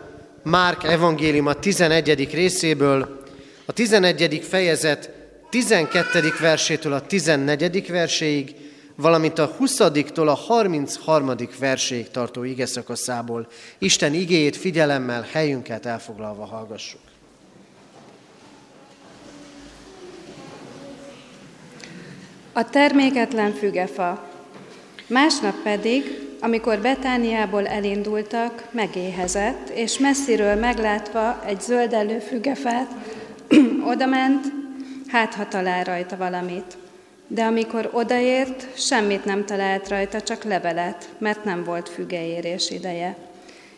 Márk 0.43 0.83
evangélium 0.83 1.47
a 1.47 1.53
11. 1.53 2.31
részéből, 2.31 3.23
a 3.65 3.71
11. 3.71 4.45
fejezet 4.49 5.11
12. 5.49 6.33
versétől 6.39 6.93
a 6.93 7.01
14. 7.01 7.87
verséig, 7.87 8.55
valamint 8.97 9.39
a 9.39 9.55
20-tól 9.59 10.27
a 10.27 10.33
33. 10.33 11.35
verséig 11.59 12.09
tartó 12.09 12.43
ige 12.43 12.65
szakaszából. 12.65 13.47
Isten 13.77 14.13
igéjét 14.13 14.55
figyelemmel, 14.55 15.27
helyünket 15.31 15.85
elfoglalva 15.85 16.45
hallgassuk. 16.45 16.99
A 22.53 22.69
terméketlen 22.69 23.53
fügefa. 23.53 24.25
Másnap 25.07 25.55
pedig, 25.63 26.27
amikor 26.41 26.79
Betániából 26.79 27.67
elindultak, 27.67 28.67
megéhezett, 28.71 29.69
és 29.69 29.99
messziről 29.99 30.55
meglátva 30.55 31.43
egy 31.45 31.61
zöldelő 31.61 32.19
fügefát, 32.19 32.91
odament, 33.93 34.45
hát 35.07 35.33
ha 35.33 35.47
talál 35.47 35.83
rajta 35.83 36.17
valamit. 36.17 36.77
De 37.27 37.43
amikor 37.43 37.89
odaért, 37.93 38.79
semmit 38.79 39.25
nem 39.25 39.45
talált 39.45 39.87
rajta, 39.87 40.21
csak 40.21 40.43
levelet, 40.43 41.09
mert 41.17 41.43
nem 41.43 41.63
volt 41.63 41.89
fügeérés 41.89 42.69
ideje. 42.69 43.17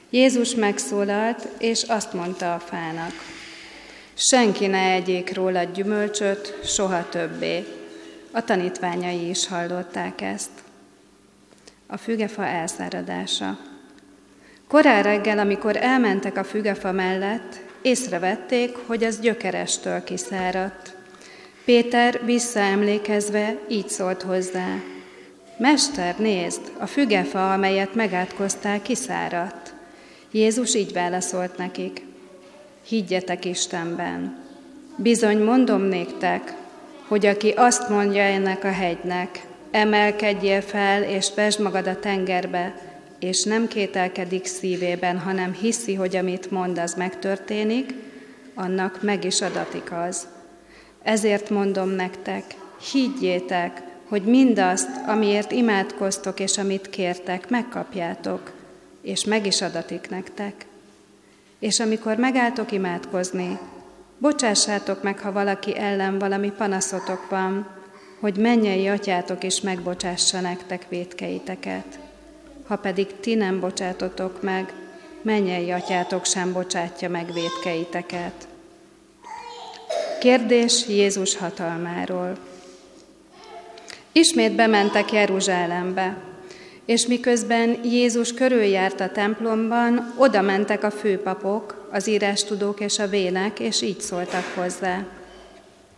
Jézus 0.10 0.56
megszólalt, 0.56 1.48
és 1.58 1.84
azt 1.84 2.14
mondta 2.14 2.54
a 2.54 2.60
fának, 2.60 3.14
senki 4.14 4.68
ne 4.68 4.92
egyék 4.92 5.34
róla 5.34 5.64
gyümölcsöt, 5.64 6.60
soha 6.64 7.10
többé. 7.10 7.66
A 8.32 8.44
tanítványai 8.44 9.30
is 9.30 9.48
hallották 9.48 10.22
ezt. 10.22 10.50
A 11.88 11.98
fügefa 11.98 12.46
elszáradása. 12.46 13.58
Korán 14.68 15.04
reggel, 15.04 15.40
amikor 15.40 15.78
elmentek 15.78 16.38
a 16.38 16.44
fügefa 16.44 16.92
mellett, 16.92 17.60
észrevették, 17.82 18.78
hogy 18.86 19.04
az 19.04 19.20
gyökerestől 19.20 20.04
kiszáradt. 20.04 20.96
Péter 21.70 22.26
visszaemlékezve 22.26 23.58
így 23.68 23.90
szólt 23.90 24.22
hozzá. 24.22 24.76
Mester, 25.58 26.16
nézd, 26.18 26.62
a 26.80 26.86
fügefa, 26.86 27.54
amelyet 27.54 27.96
megátkoztál, 27.96 28.82
kiszáradt. 28.82 29.74
Jézus 30.32 30.76
így 30.76 30.94
válaszolt 30.94 31.58
nekik, 31.58 32.02
higgyetek 32.88 33.46
Istenben. 33.46 34.38
Bizony 34.96 35.38
mondom 35.38 35.82
néktek, 35.82 36.54
hogy 37.08 37.26
aki 37.26 37.50
azt 37.50 37.90
mondja 37.90 38.22
ennek 38.22 38.64
a 38.64 38.72
hegynek, 38.72 39.46
emelkedjél 39.72 40.62
fel 40.62 41.04
és 41.04 41.28
vesd 41.36 41.62
magad 41.62 41.88
a 41.88 42.00
tengerbe, 42.00 42.76
és 43.20 43.44
nem 43.44 43.68
kételkedik 43.68 44.46
szívében, 44.46 45.20
hanem 45.20 45.54
hiszi, 45.54 45.94
hogy 45.94 46.16
amit 46.16 46.52
mond, 46.52 46.78
az 46.78 46.94
megtörténik, 46.94 47.94
annak 48.56 49.02
meg 49.02 49.24
is 49.26 49.42
adatik 49.42 49.92
az. 49.92 50.38
Ezért 51.04 51.50
mondom 51.50 51.90
nektek, 51.90 52.56
higgyétek, 52.92 53.82
hogy 54.08 54.24
mindazt, 54.24 54.90
amiért 55.08 55.52
imádkoztok 55.52 56.40
és 56.40 56.58
amit 56.58 56.90
kértek, 56.90 57.50
megkapjátok, 57.50 58.52
és 59.02 59.26
meg 59.26 59.46
is 59.46 59.62
adatik 59.62 60.10
nektek. 60.10 60.66
És 61.60 61.80
amikor 61.80 62.18
megálltok 62.18 62.72
imádkozni, 62.72 63.58
bocsássátok 64.18 65.04
meg, 65.04 65.20
ha 65.20 65.32
valaki 65.32 65.78
ellen 65.78 66.20
valami 66.20 66.52
panaszotok 66.52 67.30
van, 67.30 67.68
hogy 68.20 68.38
mennyei 68.38 68.88
atyátok 68.88 69.44
is 69.44 69.62
megbocsássa 69.62 70.42
nektek 70.42 70.86
védkeiteket. 70.90 72.00
Ha 72.68 72.76
pedig 72.76 73.20
ti 73.20 73.36
nem 73.36 73.60
bocsátotok 73.60 74.42
meg, 74.42 74.74
mennyei 75.22 75.72
atyátok 75.72 76.26
sem 76.26 76.54
bocsátja 76.54 77.10
meg 77.10 77.34
védkeiteket. 77.34 78.49
Kérdés 80.20 80.88
Jézus 80.88 81.36
hatalmáról. 81.36 82.38
Ismét 84.12 84.56
bementek 84.56 85.12
Jeruzsálembe, 85.12 86.18
és 86.86 87.08
miközben 87.08 87.80
Jézus 87.84 88.34
körüljárt 88.34 89.00
a 89.00 89.10
templomban, 89.10 90.14
oda 90.18 90.42
mentek 90.42 90.84
a 90.84 90.92
főpapok, 90.92 91.88
az 91.92 92.08
írástudók 92.08 92.80
és 92.80 93.00
a 93.00 93.08
vének, 93.08 93.60
és 93.60 93.82
így 93.82 94.00
szóltak 94.00 94.54
hozzá. 94.56 95.06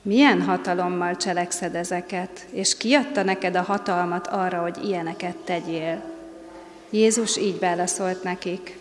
Milyen 0.02 0.42
hatalommal 0.42 1.16
cselekszed 1.16 1.76
ezeket, 1.76 2.46
és 2.52 2.78
kiadta 2.78 3.24
neked 3.24 3.56
a 3.56 3.62
hatalmat 3.62 4.28
arra, 4.28 4.62
hogy 4.62 4.78
ilyeneket 4.84 5.36
tegyél? 5.36 6.02
Jézus 6.90 7.38
így 7.38 7.60
válaszolt 7.60 8.24
nekik. 8.24 8.78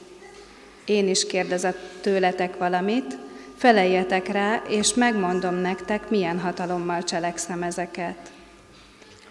Én 0.85 1.09
is 1.09 1.27
kérdezett 1.27 1.79
tőletek 2.01 2.59
valamit, 2.59 3.19
feleljetek 3.61 4.29
rá, 4.29 4.63
és 4.69 4.95
megmondom 4.95 5.55
nektek, 5.55 6.11
milyen 6.11 6.41
hatalommal 6.41 7.03
cselekszem 7.03 7.63
ezeket. 7.63 8.31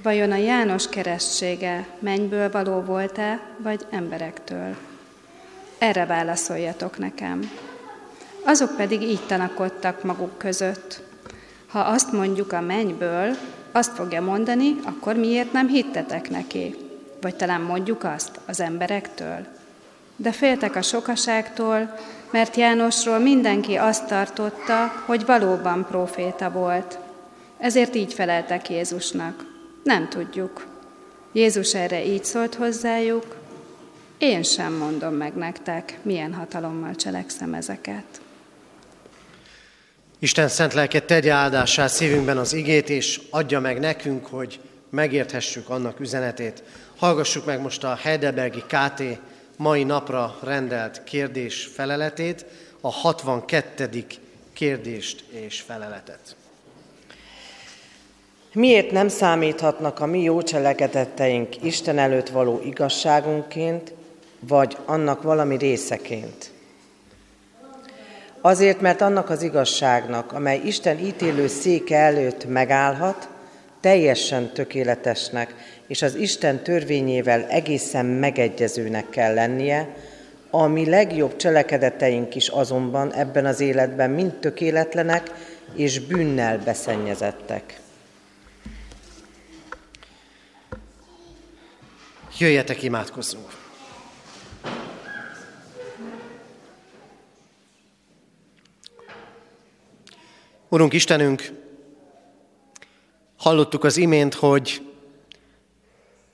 Vajon 0.04 0.32
a 0.32 0.36
János 0.36 0.90
keresztsége 0.90 1.88
mennyből 2.00 2.52
való 2.52 2.82
volt-e, 2.82 3.40
vagy 3.58 3.86
emberektől? 3.90 4.76
Erre 5.78 6.06
válaszoljatok 6.06 6.98
nekem. 6.98 7.52
Azok 8.46 8.76
pedig 8.76 9.02
így 9.02 9.26
tanakodtak 9.28 10.04
maguk 10.04 10.38
között. 10.38 11.02
Ha 11.68 11.80
azt 11.80 12.12
mondjuk 12.12 12.54
a 12.54 12.62
mennyből, 12.62 13.36
azt 13.72 13.96
fogja 13.96 14.22
mondani, 14.22 14.76
akkor 14.84 15.16
miért 15.16 15.52
nem 15.52 15.68
hittetek 15.68 16.30
neki? 16.30 16.76
Vagy 17.22 17.36
talán 17.36 17.62
mondjuk 17.62 18.04
azt 18.04 18.40
az 18.46 18.60
emberektől? 18.60 19.46
De 20.16 20.32
féltek 20.32 20.76
a 20.76 20.82
sokaságtól, 20.82 21.98
mert 22.32 22.56
Jánosról 22.56 23.20
mindenki 23.20 23.76
azt 23.76 24.08
tartotta, 24.08 24.88
hogy 25.06 25.26
valóban 25.26 25.86
proféta 25.90 26.52
volt. 26.52 27.00
Ezért 27.58 27.96
így 27.96 28.14
feleltek 28.14 28.70
Jézusnak. 28.70 29.46
Nem 29.84 30.10
tudjuk. 30.10 30.68
Jézus 31.32 31.74
erre 31.74 32.06
így 32.06 32.26
szólt 32.26 32.56
hozzájuk, 32.56 33.40
én 34.20 34.44
sem 34.44 34.74
mondom 34.74 35.14
meg 35.14 35.34
nektek, 35.34 35.98
milyen 36.02 36.34
hatalommal 36.34 36.96
cselekszem 36.96 37.54
ezeket. 37.54 38.22
Isten 40.20 40.48
szent 40.48 40.74
lelke 40.74 41.00
tegye 41.00 41.32
áldásá 41.32 41.88
szívünkben 41.88 42.38
az 42.38 42.54
igét, 42.54 42.90
és 42.90 43.22
adja 43.30 43.60
meg 43.60 43.80
nekünk, 43.80 44.26
hogy 44.26 44.60
megérthessük 44.90 45.70
annak 45.70 46.00
üzenetét. 46.00 46.64
Hallgassuk 46.98 47.46
meg 47.46 47.62
most 47.62 47.84
a 47.84 48.00
Heidelbergi 48.02 48.64
KT 48.68 49.04
mai 49.60 49.84
napra 49.84 50.38
rendelt 50.44 51.04
kérdés 51.04 51.70
feleletét, 51.74 52.46
a 52.82 52.92
62. 52.92 54.06
kérdést 54.54 55.24
és 55.30 55.62
feleletet. 55.62 56.36
Miért 58.54 58.92
nem 58.92 59.08
számíthatnak 59.08 60.00
a 60.00 60.06
mi 60.06 60.22
jó 60.22 60.42
cselekedeteink 60.42 61.64
Isten 61.64 61.98
előtt 61.98 62.30
való 62.30 62.62
igazságunként, 62.64 63.94
vagy 64.40 64.78
annak 64.86 65.22
valami 65.22 65.58
részeként? 65.58 66.52
Azért, 68.42 68.82
mert 68.82 69.02
annak 69.02 69.30
az 69.30 69.42
igazságnak, 69.42 70.32
amely 70.32 70.62
Isten 70.64 71.00
ítélő 71.00 71.48
széke 71.48 71.98
előtt 71.98 72.46
megállhat, 72.46 73.30
teljesen 73.80 74.54
tökéletesnek 74.54 75.56
és 75.90 76.02
az 76.02 76.16
Isten 76.16 76.64
törvényével 76.64 77.46
egészen 77.46 78.06
megegyezőnek 78.06 79.10
kell 79.10 79.34
lennie, 79.34 79.96
a 80.50 80.68
mi 80.68 80.90
legjobb 80.90 81.36
cselekedeteink 81.36 82.36
is 82.36 82.48
azonban 82.48 83.14
ebben 83.14 83.46
az 83.46 83.60
életben 83.60 84.10
mind 84.10 84.34
tökéletlenek 84.34 85.32
és 85.74 86.00
bűnnel 86.00 86.58
beszennyezettek. 86.58 87.80
Jöjjetek, 92.38 92.84
imádkozzunk! 92.84 93.58
Urunk 100.68 100.94
Istenünk, 100.94 101.52
hallottuk 103.38 103.84
az 103.84 103.98
imént, 103.98 104.34
hogy 104.34 104.89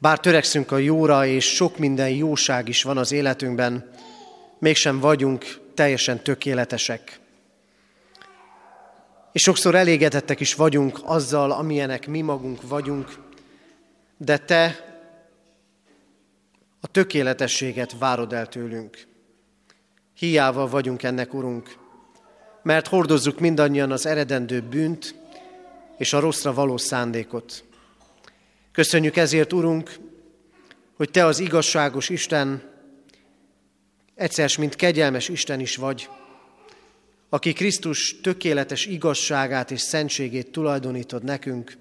bár 0.06 0.20
törekszünk 0.20 0.72
a 0.72 0.78
jóra, 0.78 1.26
és 1.26 1.46
sok 1.46 1.78
minden 1.78 2.10
jóság 2.10 2.68
is 2.68 2.84
van 2.84 2.98
az 2.98 3.12
életünkben, 3.12 3.90
mégsem 4.60 5.00
vagyunk 5.00 5.60
teljesen 5.74 6.24
tökéletesek. 6.24 7.20
És 9.32 9.42
sokszor 9.42 9.76
elégedettek 9.76 10.40
is 10.40 10.54
vagyunk 10.54 11.00
azzal, 11.04 11.52
amilyenek 11.52 12.08
mi 12.08 12.22
magunk 12.22 12.68
vagyunk, 12.68 13.18
de 14.18 14.38
Te 14.38 14.86
a 16.82 16.88
tökéletességet 16.88 17.98
várod 18.00 18.34
el 18.34 18.48
tőlünk. 18.48 19.08
Hiába 20.14 20.68
vagyunk 20.68 21.04
ennek, 21.04 21.34
Urunk, 21.34 21.78
mert 22.64 22.88
hordozzuk 22.88 23.40
mindannyian 23.40 23.92
az 23.92 24.06
eredendő 24.06 24.62
bűnt 24.62 25.16
és 25.98 26.14
a 26.14 26.20
rosszra 26.20 26.54
való 26.54 26.78
szándékot. 26.78 27.64
Köszönjük 28.76 29.16
ezért, 29.16 29.54
Urunk, 29.54 29.96
hogy 30.96 31.12
Te 31.12 31.26
az 31.26 31.40
igazságos 31.40 32.10
Isten, 32.10 32.64
egyszer, 34.16 34.52
mint 34.58 34.76
kegyelmes 34.76 35.30
Isten 35.30 35.60
is 35.60 35.76
vagy, 35.76 36.10
aki 37.30 37.54
Krisztus 37.54 38.20
tökéletes 38.22 38.86
igazságát 38.86 39.72
és 39.72 39.82
szentségét 39.82 40.52
tulajdonítod 40.52 41.24
nekünk, 41.24 41.78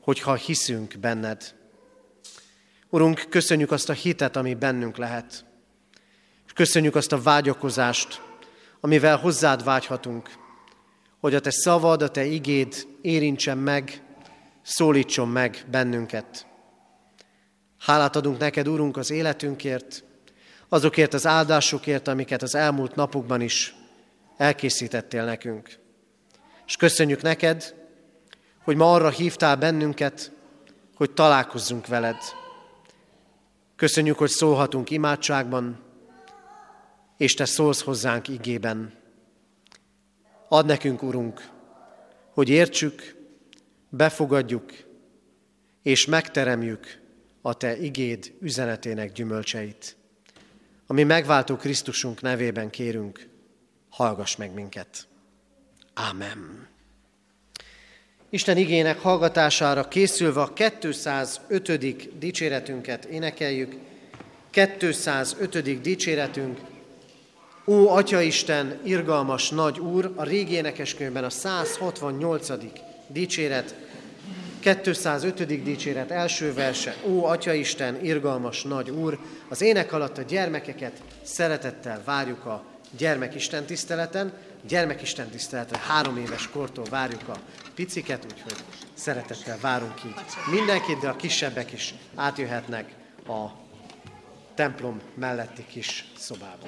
hogyha 0.00 0.34
hiszünk 0.34 0.98
benned. 1.00 1.54
Urunk, 2.88 3.26
köszönjük 3.28 3.70
azt 3.70 3.88
a 3.88 3.92
hitet, 3.92 4.36
ami 4.36 4.54
bennünk 4.54 4.96
lehet. 4.96 5.44
És 6.46 6.52
köszönjük 6.52 6.94
azt 6.94 7.12
a 7.12 7.22
vágyakozást, 7.22 8.22
amivel 8.80 9.16
hozzád 9.16 9.64
vágyhatunk, 9.64 10.30
hogy 11.20 11.34
a 11.34 11.40
te 11.40 11.50
szavad, 11.50 12.02
a 12.02 12.10
te 12.10 12.24
igéd 12.24 12.86
érintsen 13.00 13.58
meg, 13.58 14.02
szólítson 14.70 15.28
meg 15.28 15.64
bennünket. 15.70 16.46
Hálát 17.78 18.16
adunk 18.16 18.38
neked, 18.38 18.68
Úrunk, 18.68 18.96
az 18.96 19.10
életünkért, 19.10 20.04
azokért 20.68 21.14
az 21.14 21.26
áldásokért, 21.26 22.08
amiket 22.08 22.42
az 22.42 22.54
elmúlt 22.54 22.94
napokban 22.94 23.40
is 23.40 23.74
elkészítettél 24.36 25.24
nekünk. 25.24 25.78
És 26.66 26.76
köszönjük 26.76 27.22
neked, 27.22 27.74
hogy 28.64 28.76
ma 28.76 28.92
arra 28.92 29.08
hívtál 29.08 29.56
bennünket, 29.56 30.32
hogy 30.96 31.10
találkozzunk 31.10 31.86
veled. 31.86 32.18
Köszönjük, 33.76 34.18
hogy 34.18 34.30
szólhatunk 34.30 34.90
imádságban, 34.90 35.78
és 37.16 37.34
Te 37.34 37.44
szólsz 37.44 37.82
hozzánk 37.82 38.28
igében. 38.28 38.92
Ad 40.48 40.66
nekünk, 40.66 41.02
Urunk, 41.02 41.48
hogy 42.34 42.48
értsük, 42.48 43.19
befogadjuk, 43.90 44.72
és 45.82 46.06
megteremjük 46.06 47.00
a 47.42 47.54
Te 47.54 47.78
igéd 47.78 48.32
üzenetének 48.40 49.12
gyümölcseit. 49.12 49.96
Ami 50.86 51.02
megváltó 51.02 51.56
Krisztusunk 51.56 52.20
nevében 52.20 52.70
kérünk, 52.70 53.28
hallgass 53.88 54.36
meg 54.36 54.54
minket. 54.54 55.06
Ámen. 55.94 56.68
Isten 58.30 58.56
igének 58.56 58.98
hallgatására 58.98 59.88
készülve 59.88 60.40
a 60.40 60.52
205. 60.52 62.18
dicséretünket 62.18 63.04
énekeljük. 63.04 63.76
205. 64.50 65.80
dicséretünk 65.80 66.60
Ó, 67.66 67.88
Atya 67.88 68.20
Isten, 68.20 68.80
irgalmas 68.84 69.50
nagy 69.50 69.78
Úr, 69.78 70.12
a 70.16 70.24
régi 70.24 70.52
énekeskönyvben 70.52 71.24
a 71.24 71.30
168. 71.30 72.48
dicséret, 73.12 73.74
205. 74.60 75.62
dicséret 75.62 76.10
első 76.10 76.54
verse. 76.54 76.96
Ó, 77.06 77.24
Atya 77.24 77.52
Isten, 77.52 78.04
irgalmas 78.04 78.62
nagy 78.62 78.90
Úr, 78.90 79.18
az 79.48 79.60
ének 79.60 79.92
alatt 79.92 80.18
a 80.18 80.22
gyermekeket 80.22 81.02
szeretettel 81.22 82.02
várjuk 82.04 82.44
a 82.44 82.64
gyermekisten 82.96 83.64
tiszteleten. 83.64 84.32
Gyermekisten 84.68 85.28
tiszteleten 85.28 85.80
három 85.80 86.16
éves 86.16 86.48
kortól 86.48 86.84
várjuk 86.90 87.28
a 87.28 87.36
piciket, 87.74 88.24
úgyhogy 88.24 88.64
szeretettel 88.94 89.58
várunk 89.60 90.04
így 90.06 90.14
mindenkit, 90.50 90.98
de 90.98 91.08
a 91.08 91.16
kisebbek 91.16 91.72
is 91.72 91.94
átjöhetnek 92.14 92.94
a 93.26 93.46
templom 94.54 95.00
melletti 95.14 95.64
kis 95.68 96.04
szobába. 96.16 96.66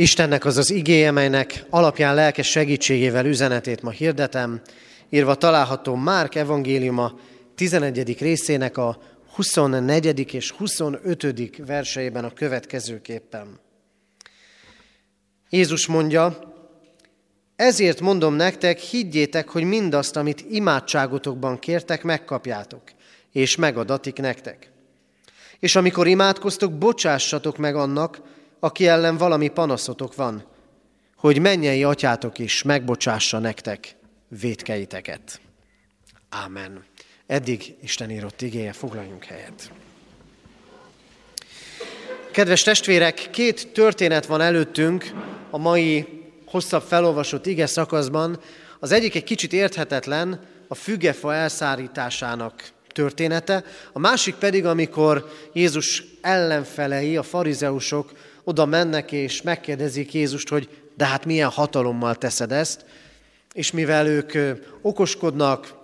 Istennek 0.00 0.44
az 0.44 0.56
az 0.56 0.70
igéje, 0.70 1.10
melynek 1.10 1.64
alapján 1.70 2.14
lelkes 2.14 2.50
segítségével 2.50 3.26
üzenetét 3.26 3.82
ma 3.82 3.90
hirdetem, 3.90 4.60
írva 5.08 5.34
található 5.34 5.94
Márk 5.94 6.34
evangéliuma 6.34 7.18
11. 7.54 8.18
részének 8.18 8.76
a 8.76 8.98
24. 9.34 10.34
és 10.34 10.50
25. 10.50 11.66
verseiben 11.66 12.24
a 12.24 12.30
következőképpen. 12.30 13.60
Jézus 15.50 15.86
mondja, 15.86 16.38
ezért 17.56 18.00
mondom 18.00 18.34
nektek, 18.34 18.78
higgyétek, 18.78 19.48
hogy 19.48 19.64
mindazt, 19.64 20.16
amit 20.16 20.44
imádságotokban 20.50 21.58
kértek, 21.58 22.02
megkapjátok, 22.02 22.82
és 23.32 23.56
megadatik 23.56 24.16
nektek. 24.16 24.70
És 25.58 25.76
amikor 25.76 26.06
imádkoztok, 26.06 26.72
bocsássatok 26.72 27.56
meg 27.56 27.76
annak, 27.76 28.38
aki 28.60 28.86
ellen 28.86 29.16
valami 29.16 29.48
panaszotok 29.48 30.14
van, 30.14 30.44
hogy 31.16 31.40
mennyei 31.40 31.84
atyátok 31.84 32.38
is 32.38 32.62
megbocsássa 32.62 33.38
nektek 33.38 33.96
védkeiteket. 34.28 35.40
Ámen. 36.28 36.84
Eddig 37.26 37.74
Isten 37.82 38.10
írott 38.10 38.42
igéje, 38.42 38.72
foglaljunk 38.72 39.24
helyet. 39.24 39.70
Kedves 42.32 42.62
testvérek, 42.62 43.28
két 43.30 43.72
történet 43.72 44.26
van 44.26 44.40
előttünk 44.40 45.12
a 45.50 45.58
mai 45.58 46.06
hosszabb 46.46 46.82
felolvasott 46.82 47.46
ige 47.46 47.66
szakaszban. 47.66 48.40
Az 48.78 48.92
egyik 48.92 49.14
egy 49.14 49.24
kicsit 49.24 49.52
érthetetlen, 49.52 50.40
a 50.68 50.74
fügefa 50.74 51.34
elszárításának 51.34 52.70
története, 52.92 53.64
a 53.92 53.98
másik 53.98 54.34
pedig, 54.34 54.66
amikor 54.66 55.30
Jézus 55.52 56.04
ellenfelei, 56.20 57.16
a 57.16 57.22
farizeusok 57.22 58.12
oda 58.44 58.64
mennek 58.64 59.12
és 59.12 59.42
megkérdezik 59.42 60.14
Jézust, 60.14 60.48
hogy 60.48 60.68
de 60.96 61.04
hát 61.06 61.24
milyen 61.24 61.48
hatalommal 61.48 62.14
teszed 62.14 62.52
ezt, 62.52 62.84
és 63.52 63.70
mivel 63.70 64.06
ők 64.06 64.58
okoskodnak, 64.82 65.78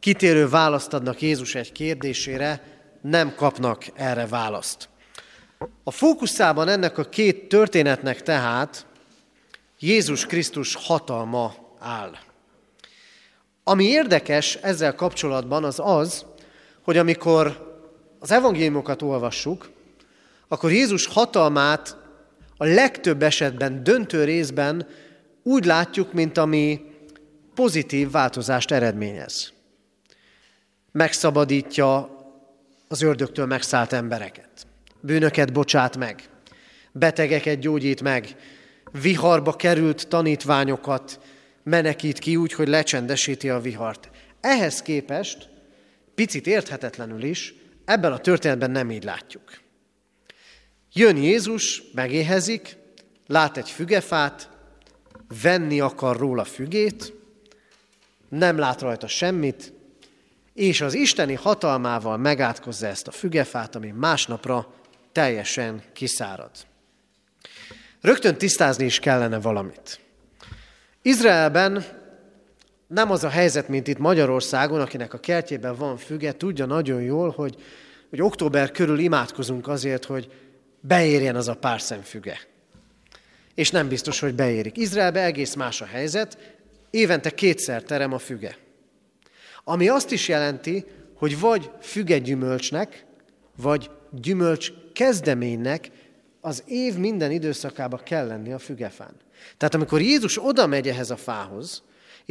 kitérő 0.00 0.48
választ 0.48 0.92
adnak 0.92 1.20
Jézus 1.22 1.54
egy 1.54 1.72
kérdésére, 1.72 2.62
nem 3.00 3.34
kapnak 3.34 3.84
erre 3.94 4.26
választ. 4.26 4.88
A 5.84 5.90
fókuszában 5.90 6.68
ennek 6.68 6.98
a 6.98 7.04
két 7.04 7.48
történetnek 7.48 8.22
tehát 8.22 8.86
Jézus 9.78 10.26
Krisztus 10.26 10.74
hatalma 10.74 11.54
áll. 11.78 12.12
Ami 13.64 13.84
érdekes 13.84 14.54
ezzel 14.54 14.94
kapcsolatban 14.94 15.64
az 15.64 15.80
az, 15.84 16.24
hogy 16.82 16.96
amikor 16.96 17.70
az 18.18 18.30
evangéliumokat 18.30 19.02
olvassuk, 19.02 19.70
akkor 20.48 20.72
Jézus 20.72 21.06
hatalmát 21.06 21.96
a 22.62 22.64
legtöbb 22.64 23.22
esetben, 23.22 23.84
döntő 23.84 24.24
részben 24.24 24.86
úgy 25.42 25.64
látjuk, 25.64 26.12
mint 26.12 26.38
ami 26.38 26.80
pozitív 27.54 28.10
változást 28.10 28.70
eredményez. 28.70 29.52
Megszabadítja 30.92 32.10
az 32.88 33.02
ördögtől 33.02 33.46
megszállt 33.46 33.92
embereket. 33.92 34.66
Bűnöket 35.00 35.52
bocsát 35.52 35.96
meg. 35.96 36.22
Betegeket 36.92 37.58
gyógyít 37.58 38.02
meg. 38.02 38.36
Viharba 39.02 39.52
került 39.52 40.08
tanítványokat 40.08 41.20
menekít 41.62 42.18
ki 42.18 42.36
úgy, 42.36 42.52
hogy 42.52 42.68
lecsendesíti 42.68 43.50
a 43.50 43.60
vihart. 43.60 44.10
Ehhez 44.40 44.82
képest, 44.82 45.48
picit 46.14 46.46
érthetetlenül 46.46 47.22
is, 47.22 47.54
ebben 47.84 48.12
a 48.12 48.18
történetben 48.18 48.70
nem 48.70 48.90
így 48.90 49.04
látjuk. 49.04 49.61
Jön 50.94 51.16
Jézus, 51.16 51.82
megéhezik, 51.94 52.76
lát 53.26 53.56
egy 53.56 53.70
fügefát, 53.70 54.48
venni 55.42 55.80
akar 55.80 56.16
róla 56.16 56.44
fügét, 56.44 57.12
nem 58.28 58.58
lát 58.58 58.80
rajta 58.80 59.06
semmit, 59.06 59.72
és 60.54 60.80
az 60.80 60.94
isteni 60.94 61.34
hatalmával 61.34 62.16
megátkozza 62.16 62.86
ezt 62.86 63.08
a 63.08 63.10
fügefát, 63.10 63.74
ami 63.74 63.90
másnapra 63.90 64.74
teljesen 65.12 65.82
kiszárad. 65.92 66.50
Rögtön 68.00 68.38
tisztázni 68.38 68.84
is 68.84 68.98
kellene 68.98 69.40
valamit. 69.40 70.00
Izraelben 71.02 71.84
nem 72.86 73.10
az 73.10 73.24
a 73.24 73.28
helyzet, 73.28 73.68
mint 73.68 73.88
itt 73.88 73.98
Magyarországon, 73.98 74.80
akinek 74.80 75.14
a 75.14 75.20
kertjében 75.20 75.76
van 75.76 75.96
füge, 75.96 76.32
tudja 76.32 76.66
nagyon 76.66 77.02
jól, 77.02 77.30
hogy, 77.30 77.62
hogy 78.10 78.22
október 78.22 78.70
körül 78.70 78.98
imádkozunk 78.98 79.68
azért, 79.68 80.04
hogy 80.04 80.30
beérjen 80.82 81.36
az 81.36 81.48
a 81.48 81.56
pár 81.56 81.80
szemfüge. 81.80 82.40
És 83.54 83.70
nem 83.70 83.88
biztos, 83.88 84.20
hogy 84.20 84.34
beérik. 84.34 84.76
Izraelbe 84.76 85.24
egész 85.24 85.54
más 85.54 85.80
a 85.80 85.84
helyzet, 85.84 86.56
évente 86.90 87.30
kétszer 87.30 87.82
terem 87.82 88.12
a 88.12 88.18
füge. 88.18 88.56
Ami 89.64 89.88
azt 89.88 90.10
is 90.10 90.28
jelenti, 90.28 90.84
hogy 91.14 91.40
vagy 91.40 91.70
füge 91.80 92.18
gyümölcsnek, 92.18 93.04
vagy 93.56 93.90
gyümölcs 94.10 94.72
kezdeménynek 94.92 95.90
az 96.40 96.62
év 96.66 96.96
minden 96.96 97.30
időszakába 97.30 97.96
kell 97.96 98.26
lenni 98.26 98.52
a 98.52 98.58
fügefán. 98.58 99.14
Tehát 99.56 99.74
amikor 99.74 100.00
Jézus 100.00 100.44
oda 100.44 100.66
megy 100.66 100.88
ehhez 100.88 101.10
a 101.10 101.16
fához, 101.16 101.82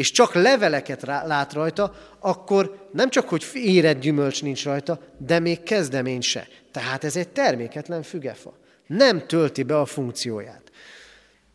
és 0.02 0.12
csak 0.12 0.34
leveleket 0.34 1.02
lát 1.02 1.54
rajta, 1.54 1.94
akkor 2.20 2.88
nem 2.92 3.10
csak, 3.10 3.30
hogy 3.30 3.46
érett 3.54 4.00
gyümölcs 4.00 4.42
nincs 4.42 4.64
rajta, 4.64 5.00
de 5.18 5.40
még 5.40 5.64
kezdemény 5.64 6.22
se. 6.22 6.48
Tehát 6.72 7.04
ez 7.04 7.16
egy 7.16 7.30
terméketlen 7.30 8.04
fügefa. 8.04 8.58
Nem 8.88 9.28
tölti 9.28 9.64
be 9.64 9.80
a 9.80 9.86
funkcióját. 9.86 10.62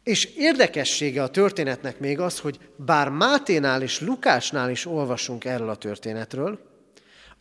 És 0.02 0.24
érdekessége 0.24 1.22
a 1.22 1.28
történetnek 1.28 1.98
még 1.98 2.20
az, 2.20 2.38
hogy 2.38 2.58
bár 2.76 3.08
Máténál 3.08 3.82
és 3.82 4.00
Lukásnál 4.00 4.70
is 4.70 4.86
olvasunk 4.86 5.44
erről 5.44 5.68
a 5.68 5.76
történetről, 5.76 6.58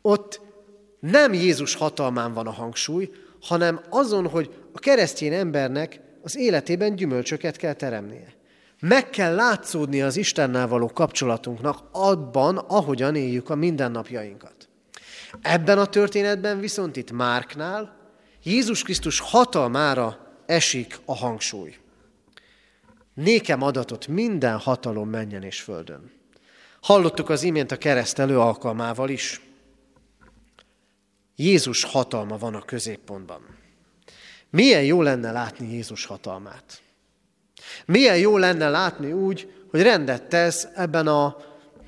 ott 0.01 0.41
nem 0.99 1.33
Jézus 1.33 1.75
hatalmán 1.75 2.33
van 2.33 2.47
a 2.47 2.51
hangsúly, 2.51 3.09
hanem 3.41 3.81
azon, 3.89 4.27
hogy 4.27 4.53
a 4.73 4.79
keresztény 4.79 5.33
embernek 5.33 5.99
az 6.21 6.37
életében 6.37 6.95
gyümölcsöket 6.95 7.57
kell 7.57 7.73
teremnie. 7.73 8.34
Meg 8.87 9.09
kell 9.09 9.35
látszódni 9.35 10.01
az 10.01 10.17
Istennel 10.17 10.67
való 10.67 10.87
kapcsolatunknak 10.87 11.79
abban, 11.91 12.57
ahogyan 12.57 13.15
éljük 13.15 13.49
a 13.49 13.55
mindennapjainkat. 13.55 14.69
Ebben 15.41 15.77
a 15.77 15.85
történetben 15.85 16.59
viszont 16.59 16.95
itt 16.95 17.11
Márknál 17.11 17.97
Jézus 18.43 18.83
Krisztus 18.83 19.19
hatalmára 19.19 20.35
esik 20.45 20.99
a 21.05 21.15
hangsúly. 21.15 21.77
Nékem 23.13 23.61
adatot 23.61 24.07
minden 24.07 24.57
hatalom 24.57 25.09
menjen 25.09 25.43
és 25.43 25.61
földön. 25.61 26.11
Hallottuk 26.81 27.29
az 27.29 27.43
imént 27.43 27.71
a 27.71 27.77
keresztelő 27.77 28.39
alkalmával 28.39 29.09
is. 29.09 29.41
Jézus 31.35 31.83
hatalma 31.83 32.37
van 32.37 32.55
a 32.55 32.61
középpontban. 32.61 33.41
Milyen 34.49 34.83
jó 34.83 35.01
lenne 35.01 35.31
látni 35.31 35.73
Jézus 35.73 36.05
hatalmát. 36.05 36.83
Milyen 37.85 38.17
jó 38.17 38.37
lenne 38.37 38.69
látni 38.69 39.11
úgy, 39.11 39.53
hogy 39.69 39.81
rendet 39.81 40.23
tesz 40.23 40.67
ebben 40.75 41.07
a 41.07 41.37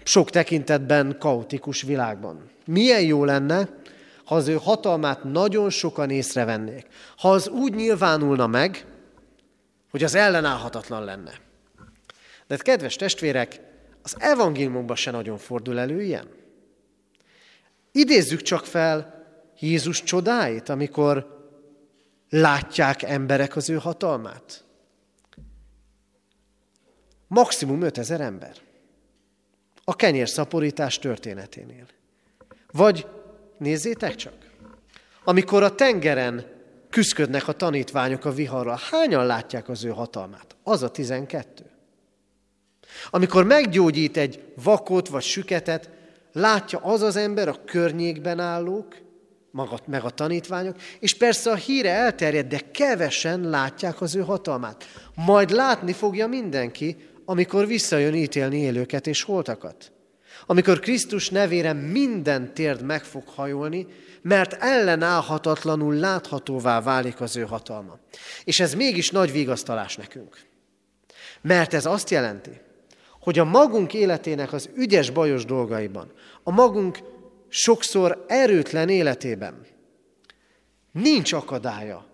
sok 0.03 0.29
tekintetben 0.29 1.15
kaotikus 1.19 1.81
világban. 1.81 2.49
Milyen 2.65 3.01
jó 3.01 3.23
lenne, 3.23 3.69
ha 4.25 4.35
az 4.35 4.47
ő 4.47 4.57
hatalmát 4.61 5.23
nagyon 5.23 5.69
sokan 5.69 6.09
észrevennék. 6.09 6.87
Ha 7.17 7.31
az 7.31 7.47
úgy 7.47 7.73
nyilvánulna 7.73 8.47
meg, 8.47 8.85
hogy 9.91 10.03
az 10.03 10.15
ellenállhatatlan 10.15 11.03
lenne. 11.03 11.31
De 12.47 12.55
hát, 12.55 12.61
kedves 12.61 12.95
testvérek, 12.95 13.59
az 14.01 14.15
evangéliumban 14.19 14.95
se 14.95 15.11
nagyon 15.11 15.37
fordul 15.37 15.79
elő 15.79 16.01
ilyen. 16.01 16.27
Idézzük 17.91 18.41
csak 18.41 18.65
fel 18.65 19.25
Jézus 19.59 20.03
csodáit, 20.03 20.69
amikor 20.69 21.37
látják 22.29 23.03
emberek 23.03 23.55
az 23.55 23.69
ő 23.69 23.75
hatalmát. 23.75 24.63
Maximum 27.27 27.81
5000 27.81 28.21
ember. 28.21 28.55
A 29.83 29.95
kenyérszaporítás 29.95 30.99
történeténél. 30.99 31.85
Vagy 32.71 33.07
nézzétek 33.57 34.15
csak, 34.15 34.33
amikor 35.23 35.63
a 35.63 35.75
tengeren 35.75 36.45
küzdködnek 36.89 37.47
a 37.47 37.53
tanítványok 37.53 38.25
a 38.25 38.31
viharral. 38.31 38.79
Hányan 38.91 39.25
látják 39.25 39.69
az 39.69 39.83
ő 39.83 39.89
hatalmát? 39.89 40.55
Az 40.63 40.83
a 40.83 40.91
tizenkettő. 40.91 41.63
Amikor 43.09 43.43
meggyógyít 43.43 44.17
egy 44.17 44.43
vakot 44.63 45.07
vagy 45.07 45.23
süketet, 45.23 45.89
látja 46.31 46.79
az 46.79 47.01
az 47.01 47.15
ember, 47.15 47.47
a 47.47 47.63
környékben 47.65 48.39
állók, 48.39 48.95
maga, 49.51 49.79
meg 49.85 50.03
a 50.03 50.09
tanítványok, 50.09 50.75
és 50.99 51.13
persze 51.13 51.51
a 51.51 51.55
híre 51.55 51.91
elterjed, 51.91 52.47
de 52.47 52.59
kevesen 52.71 53.49
látják 53.49 54.01
az 54.01 54.15
ő 54.15 54.21
hatalmát. 54.21 54.85
Majd 55.15 55.49
látni 55.49 55.93
fogja 55.93 56.27
mindenki, 56.27 56.97
amikor 57.29 57.67
visszajön 57.67 58.13
ítélni 58.13 58.57
élőket 58.57 59.07
és 59.07 59.23
holtakat. 59.23 59.91
Amikor 60.45 60.79
Krisztus 60.79 61.29
nevére 61.29 61.73
minden 61.73 62.53
térd 62.53 62.81
meg 62.81 63.03
fog 63.03 63.23
hajolni, 63.27 63.87
mert 64.21 64.53
ellenállhatatlanul 64.53 65.93
láthatóvá 65.93 66.81
válik 66.81 67.21
az 67.21 67.35
ő 67.35 67.41
hatalma. 67.41 67.99
És 68.43 68.59
ez 68.59 68.73
mégis 68.73 69.09
nagy 69.09 69.31
vigasztalás 69.31 69.95
nekünk. 69.95 70.37
Mert 71.41 71.73
ez 71.73 71.85
azt 71.85 72.09
jelenti, 72.09 72.61
hogy 73.19 73.39
a 73.39 73.43
magunk 73.43 73.93
életének 73.93 74.53
az 74.53 74.69
ügyes 74.75 75.09
bajos 75.09 75.45
dolgaiban, 75.45 76.11
a 76.43 76.51
magunk 76.51 76.99
sokszor 77.47 78.25
erőtlen 78.27 78.89
életében 78.89 79.65
nincs 80.91 81.33
akadálya, 81.33 82.05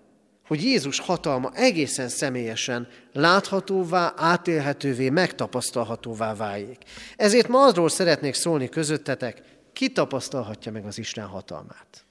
hogy 0.48 0.64
Jézus 0.64 1.00
hatalma 1.00 1.52
egészen 1.54 2.10
személyesen 2.10 2.88
láthatóvá, 3.14 4.14
átélhetővé, 4.18 5.10
megtapasztalhatóvá 5.10 6.36
váljék. 6.36 6.78
Ezért 7.16 7.48
ma 7.48 7.66
arról 7.66 7.90
szeretnék 7.90 8.34
szólni 8.34 8.70
közöttetek, 8.70 9.42
ki 9.74 9.92
tapasztalhatja 9.92 10.72
meg 10.72 10.86
az 10.86 10.98
Isten 10.98 11.26
hatalmát? 11.26 12.06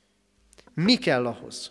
Mi 0.74 0.96
kell 0.96 1.26
ahhoz? 1.26 1.70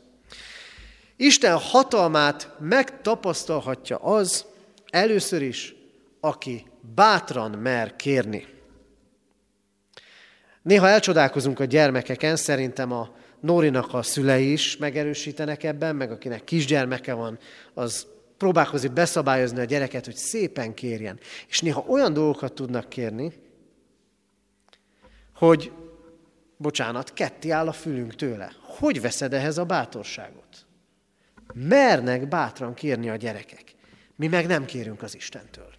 Isten 1.16 1.58
hatalmát 1.58 2.56
megtapasztalhatja 2.60 3.98
az 3.98 4.46
először 4.90 5.42
is, 5.42 5.76
aki 6.20 6.66
bátran 6.96 7.52
mer 7.52 7.96
kérni. 7.96 8.48
Néha 10.62 10.88
elcsodálkozunk 10.88 11.60
a 11.60 11.66
gyermekeken, 11.66 12.36
szerintem 12.36 12.92
a 12.92 13.16
Nórinak 13.42 13.94
a 13.94 14.02
szülei 14.02 14.52
is 14.52 14.78
megerősítenek 14.78 15.64
ebben, 15.64 15.96
meg 15.96 16.12
akinek 16.12 16.44
kisgyermeke 16.44 17.14
van, 17.14 17.40
az 17.74 18.08
próbálkozik 18.38 18.92
beszabályozni 18.92 19.60
a 19.60 19.64
gyereket, 19.64 20.06
hogy 20.06 20.16
szépen 20.16 20.74
kérjen. 20.74 21.20
És 21.48 21.60
néha 21.60 21.86
olyan 21.88 22.14
dolgokat 22.14 22.54
tudnak 22.54 22.90
kérni, 22.90 23.34
hogy, 25.36 25.72
bocsánat, 26.58 27.14
ketti 27.14 27.52
áll 27.52 27.68
a 27.68 27.72
fülünk 27.72 28.16
tőle. 28.16 28.52
Hogy 28.62 29.02
veszed 29.02 29.34
ehhez 29.34 29.58
a 29.58 29.66
bátorságot? 29.66 30.66
Mernek 31.54 32.28
bátran 32.28 32.74
kérni 32.74 33.10
a 33.10 33.16
gyerekek. 33.16 33.76
Mi 34.16 34.28
meg 34.28 34.48
nem 34.48 34.66
kérünk 34.66 35.02
az 35.02 35.16
Istentől. 35.16 35.74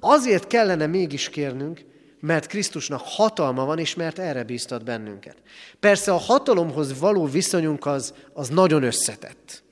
Azért 0.00 0.46
kellene 0.46 0.86
mégis 0.86 1.28
kérnünk, 1.28 1.84
mert 2.24 2.46
Krisztusnak 2.46 3.00
hatalma 3.04 3.64
van, 3.64 3.78
és 3.78 3.94
mert 3.94 4.18
erre 4.18 4.44
bíztat 4.44 4.84
bennünket. 4.84 5.36
Persze 5.80 6.12
a 6.12 6.16
hatalomhoz 6.16 6.98
való 6.98 7.24
viszonyunk 7.26 7.86
az, 7.86 8.14
az 8.32 8.48
nagyon 8.48 8.82
összetett. 8.82 9.62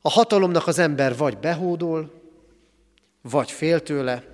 A 0.00 0.10
hatalomnak 0.10 0.66
az 0.66 0.78
ember 0.78 1.16
vagy 1.16 1.38
behódol, 1.38 2.12
vagy 3.22 3.50
fél 3.50 3.82
tőle, 3.82 4.24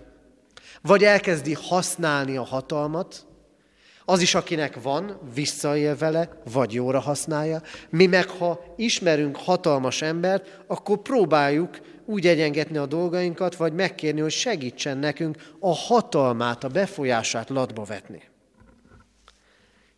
vagy 0.83 1.05
elkezdi 1.05 1.53
használni 1.53 2.37
a 2.37 2.45
hatalmat, 2.45 3.27
az 4.05 4.21
is, 4.21 4.35
akinek 4.35 4.83
van, 4.83 5.19
visszaél 5.35 5.97
vele, 5.97 6.41
vagy 6.53 6.73
jóra 6.73 7.01
használja. 7.01 7.63
Mi 7.89 8.07
meg, 8.07 8.29
ha 8.29 8.61
ismerünk 8.77 9.37
hatalmas 9.37 10.03
embert, 10.03 10.61
akkor 10.67 10.99
próbáljuk 10.99 11.79
úgy 12.07 12.27
egyengetni 12.27 12.77
a 12.77 12.87
dolgainkat, 12.87 13.57
vagy 13.57 13.73
megkérni, 13.73 14.21
hogy 14.21 14.31
segítsen 14.31 14.99
nekünk 14.99 15.37
a 15.59 15.75
hatalmát, 15.75 16.65
a 16.65 16.69
befolyását 16.69 17.49
latba 17.49 17.85
vetni. 17.85 18.23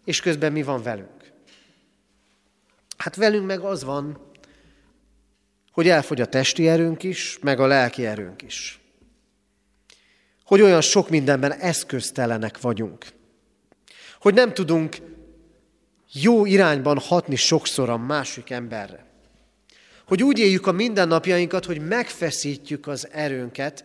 És 0.04 0.20
közben 0.20 0.52
mi 0.52 0.62
van 0.62 0.82
velünk? 0.82 1.32
Hát 2.96 3.16
velünk 3.16 3.46
meg 3.46 3.60
az 3.60 3.84
van, 3.84 4.26
hogy 5.72 5.88
elfogy 5.88 6.20
a 6.20 6.26
testi 6.26 6.68
erőnk 6.68 7.02
is, 7.02 7.38
meg 7.42 7.60
a 7.60 7.66
lelki 7.66 8.06
erőnk 8.06 8.42
is. 8.42 8.80
Hogy 10.44 10.60
olyan 10.60 10.80
sok 10.80 11.08
mindenben 11.08 11.52
eszköztelenek 11.52 12.60
vagyunk. 12.60 13.06
Hogy 14.20 14.34
nem 14.34 14.54
tudunk 14.54 14.96
jó 16.12 16.46
irányban 16.46 16.98
hatni 16.98 17.36
sokszor 17.36 17.88
a 17.88 17.96
másik 17.96 18.50
emberre. 18.50 19.07
Hogy 20.08 20.22
úgy 20.22 20.38
éljük 20.38 20.66
a 20.66 20.72
mindennapjainkat, 20.72 21.64
hogy 21.64 21.80
megfeszítjük 21.80 22.86
az 22.86 23.08
erőnket, 23.12 23.84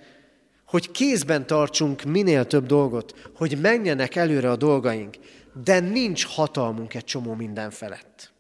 hogy 0.66 0.92
kézben 0.92 1.48
tartsunk 1.48 2.04
minél 2.04 2.46
több 2.46 2.66
dolgot, 2.66 3.30
hogy 3.36 3.62
menjenek 3.62 4.16
előre 4.16 4.52
a 4.52 4.56
dolgaink, 4.56 5.16
de 5.64 5.80
nincs 5.80 6.26
hatalmunk 6.26 6.94
egy 6.94 7.04
csomó 7.04 7.34
minden 7.34 7.72
felett. 7.72 8.32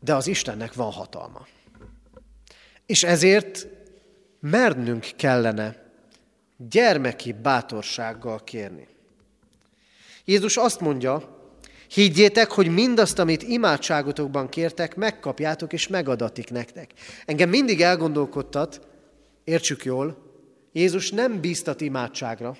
De 0.00 0.14
az 0.14 0.26
Istennek 0.26 0.74
van 0.74 0.90
hatalma. 0.90 1.46
És 2.86 3.02
ezért 3.02 3.66
mernünk 4.40 5.06
kellene 5.16 5.92
gyermeki 6.56 7.32
bátorsággal 7.32 8.44
kérni. 8.44 8.88
Jézus 10.24 10.56
azt 10.56 10.80
mondja, 10.80 11.43
Higgyétek, 11.94 12.50
hogy 12.50 12.68
mindazt, 12.68 13.18
amit 13.18 13.42
imádságotokban 13.42 14.48
kértek, 14.48 14.96
megkapjátok 14.96 15.72
és 15.72 15.88
megadatik 15.88 16.50
nektek. 16.50 16.92
Engem 17.26 17.48
mindig 17.48 17.80
elgondolkodtat, 17.80 18.80
értsük 19.44 19.84
jól, 19.84 20.16
Jézus 20.72 21.10
nem 21.10 21.40
bíztat 21.40 21.80
imádságra, 21.80 22.56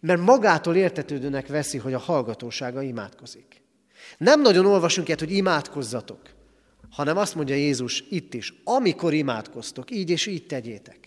mert 0.00 0.20
magától 0.20 0.76
értetődőnek 0.76 1.46
veszi, 1.46 1.78
hogy 1.78 1.94
a 1.94 1.98
hallgatósága 1.98 2.82
imádkozik. 2.82 3.62
Nem 4.18 4.40
nagyon 4.40 4.66
olvasunk 4.66 5.06
ilyet, 5.06 5.20
hogy 5.20 5.32
imádkozzatok, 5.32 6.20
hanem 6.90 7.16
azt 7.16 7.34
mondja 7.34 7.54
Jézus 7.54 8.04
itt 8.10 8.34
is, 8.34 8.54
amikor 8.64 9.14
imádkoztok, 9.14 9.90
így 9.90 10.10
és 10.10 10.26
így 10.26 10.46
tegyétek. 10.46 10.98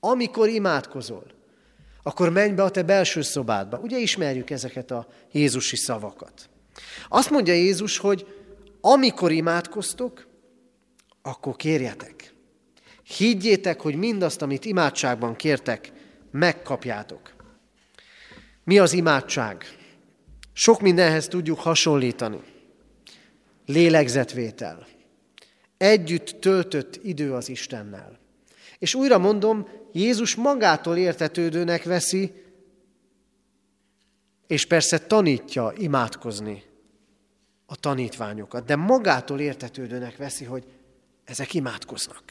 Amikor 0.00 0.48
imádkozol, 0.48 1.24
akkor 2.02 2.30
menj 2.30 2.52
be 2.52 2.62
a 2.62 2.70
te 2.70 2.82
belső 2.82 3.22
szobádba. 3.22 3.78
Ugye 3.78 3.98
ismerjük 3.98 4.50
ezeket 4.50 4.90
a 4.90 5.06
Jézusi 5.32 5.76
szavakat. 5.76 6.48
Azt 7.08 7.30
mondja 7.30 7.54
Jézus, 7.54 7.98
hogy 7.98 8.26
amikor 8.80 9.32
imádkoztok, 9.32 10.26
akkor 11.22 11.56
kérjetek. 11.56 12.34
Higgyétek, 13.16 13.80
hogy 13.80 13.94
mindazt, 13.96 14.42
amit 14.42 14.64
imádságban 14.64 15.36
kértek, 15.36 15.92
megkapjátok. 16.30 17.34
Mi 18.64 18.78
az 18.78 18.92
imádság? 18.92 19.64
Sok 20.52 20.80
mindenhez 20.80 21.28
tudjuk 21.28 21.60
hasonlítani. 21.60 22.40
Lélegzetvétel. 23.66 24.86
Együtt 25.76 26.36
töltött 26.40 27.00
idő 27.02 27.32
az 27.32 27.48
Istennel. 27.48 28.18
És 28.78 28.94
újra 28.94 29.18
mondom, 29.18 29.68
Jézus 29.92 30.34
magától 30.34 30.96
értetődőnek 30.96 31.84
veszi, 31.84 32.32
és 34.46 34.66
persze 34.66 34.98
tanítja 34.98 35.72
imádkozni 35.76 36.62
a 37.66 37.76
tanítványokat, 37.76 38.64
de 38.64 38.76
magától 38.76 39.40
értetődőnek 39.40 40.16
veszi, 40.16 40.44
hogy 40.44 40.64
ezek 41.24 41.54
imádkoznak. 41.54 42.22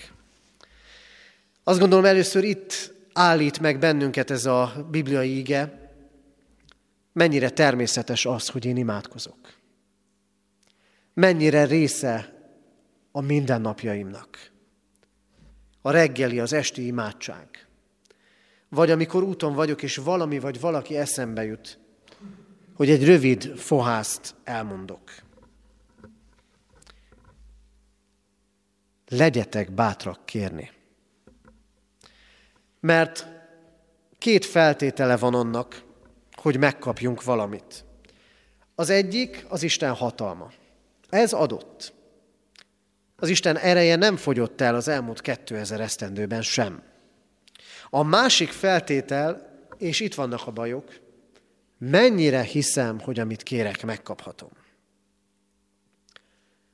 Azt 1.64 1.80
gondolom 1.80 2.06
először 2.06 2.44
itt 2.44 2.94
állít 3.14 3.60
meg 3.60 3.80
bennünket 3.80 4.32
ez 4.32 4.46
a 4.46 4.88
bibliai 4.90 5.38
ige, 5.38 5.90
mennyire 7.14 7.50
természetes 7.50 8.26
az, 8.26 8.50
hogy 8.50 8.66
én 8.66 8.78
imádkozok. 8.78 9.54
Mennyire 11.14 11.66
része 11.66 12.34
a 13.12 13.22
mindennapjaimnak. 13.22 14.51
A 15.82 15.92
reggeli, 15.92 16.40
az 16.40 16.54
esti 16.54 16.86
imádság. 16.86 17.68
Vagy 18.70 18.92
amikor 18.92 19.24
úton 19.24 19.54
vagyok, 19.54 19.84
és 19.84 19.96
valami 19.96 20.40
vagy 20.40 20.60
valaki 20.60 20.98
eszembe 20.98 21.44
jut, 21.44 21.80
hogy 22.74 22.90
egy 22.90 23.06
rövid 23.06 23.44
fohászt 23.58 24.36
elmondok. 24.44 25.12
Legyetek 29.08 29.72
bátrak 29.72 30.26
kérni. 30.26 30.72
Mert 32.80 33.28
két 34.18 34.46
feltétele 34.46 35.18
van 35.18 35.34
annak, 35.34 35.84
hogy 36.32 36.58
megkapjunk 36.58 37.24
valamit. 37.24 37.86
Az 38.76 38.90
egyik 38.90 39.46
az 39.50 39.64
Isten 39.64 39.94
hatalma. 39.94 40.52
Ez 41.10 41.34
adott. 41.34 41.94
Az 43.22 43.30
Isten 43.30 43.58
ereje 43.58 43.96
nem 43.96 44.18
fogyott 44.18 44.62
el 44.62 44.76
az 44.76 44.88
elmúlt 44.88 45.22
2000 45.22 45.82
esztendőben 45.82 46.42
sem. 46.42 46.84
A 47.90 48.04
másik 48.04 48.50
feltétel, 48.50 49.60
és 49.78 50.00
itt 50.00 50.16
vannak 50.16 50.48
a 50.48 50.52
bajok, 50.52 51.00
mennyire 51.78 52.42
hiszem, 52.42 53.00
hogy 53.00 53.20
amit 53.20 53.44
kérek, 53.44 53.86
megkaphatom. 53.86 54.50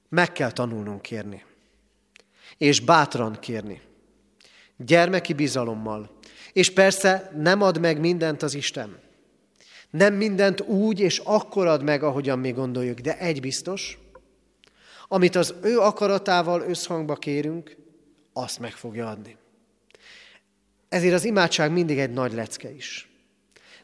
Meg 0.09 0.31
kell 0.31 0.51
tanulnunk 0.51 1.01
kérni. 1.01 1.45
És 2.57 2.79
bátran 2.79 3.39
kérni. 3.39 3.81
Gyermeki 4.77 5.33
bizalommal. 5.33 6.17
És 6.53 6.73
persze 6.73 7.31
nem 7.35 7.61
ad 7.61 7.79
meg 7.79 7.99
mindent 7.99 8.41
az 8.41 8.53
Isten. 8.53 8.99
Nem 9.89 10.13
mindent 10.13 10.61
úgy 10.61 10.99
és 10.99 11.21
akkor 11.23 11.67
ad 11.67 11.83
meg, 11.83 12.03
ahogyan 12.03 12.39
mi 12.39 12.51
gondoljuk, 12.51 12.99
de 12.99 13.17
egy 13.17 13.41
biztos, 13.41 13.97
amit 15.07 15.35
az 15.35 15.53
ő 15.61 15.79
akaratával 15.79 16.61
összhangba 16.61 17.15
kérünk, 17.15 17.75
azt 18.33 18.59
meg 18.59 18.71
fogja 18.71 19.09
adni. 19.09 19.37
Ezért 20.89 21.13
az 21.13 21.25
imádság 21.25 21.71
mindig 21.71 21.99
egy 21.99 22.11
nagy 22.11 22.33
lecke 22.33 22.71
is. 22.71 23.09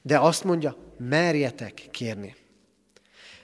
De 0.02 0.20
azt 0.20 0.44
mondja, 0.44 0.76
merjetek 0.98 1.88
kérni. 1.92 2.36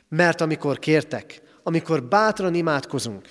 Mert 0.09 0.41
amikor 0.41 0.80
kértek, 0.80 1.41
amikor 1.63 2.03
bátran 2.03 2.53
imádkozunk, 2.53 3.30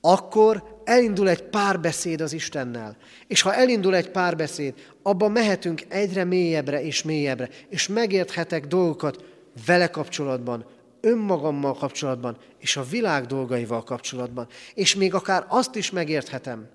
akkor 0.00 0.80
elindul 0.84 1.28
egy 1.28 1.42
párbeszéd 1.42 2.20
az 2.20 2.32
Istennel. 2.32 2.96
És 3.26 3.42
ha 3.42 3.54
elindul 3.54 3.94
egy 3.94 4.10
párbeszéd, 4.10 4.74
abban 5.02 5.32
mehetünk 5.32 5.82
egyre 5.88 6.24
mélyebbre 6.24 6.82
és 6.82 7.02
mélyebbre, 7.02 7.48
és 7.68 7.88
megérthetek 7.88 8.66
dolgokat 8.66 9.24
vele 9.66 9.86
kapcsolatban, 9.86 10.66
önmagammal 11.02 11.74
kapcsolatban, 11.74 12.38
és 12.58 12.76
a 12.76 12.84
világ 12.84 13.26
dolgaival 13.26 13.82
kapcsolatban. 13.82 14.48
És 14.74 14.94
még 14.94 15.14
akár 15.14 15.44
azt 15.48 15.74
is 15.74 15.90
megérthetem, 15.90 16.68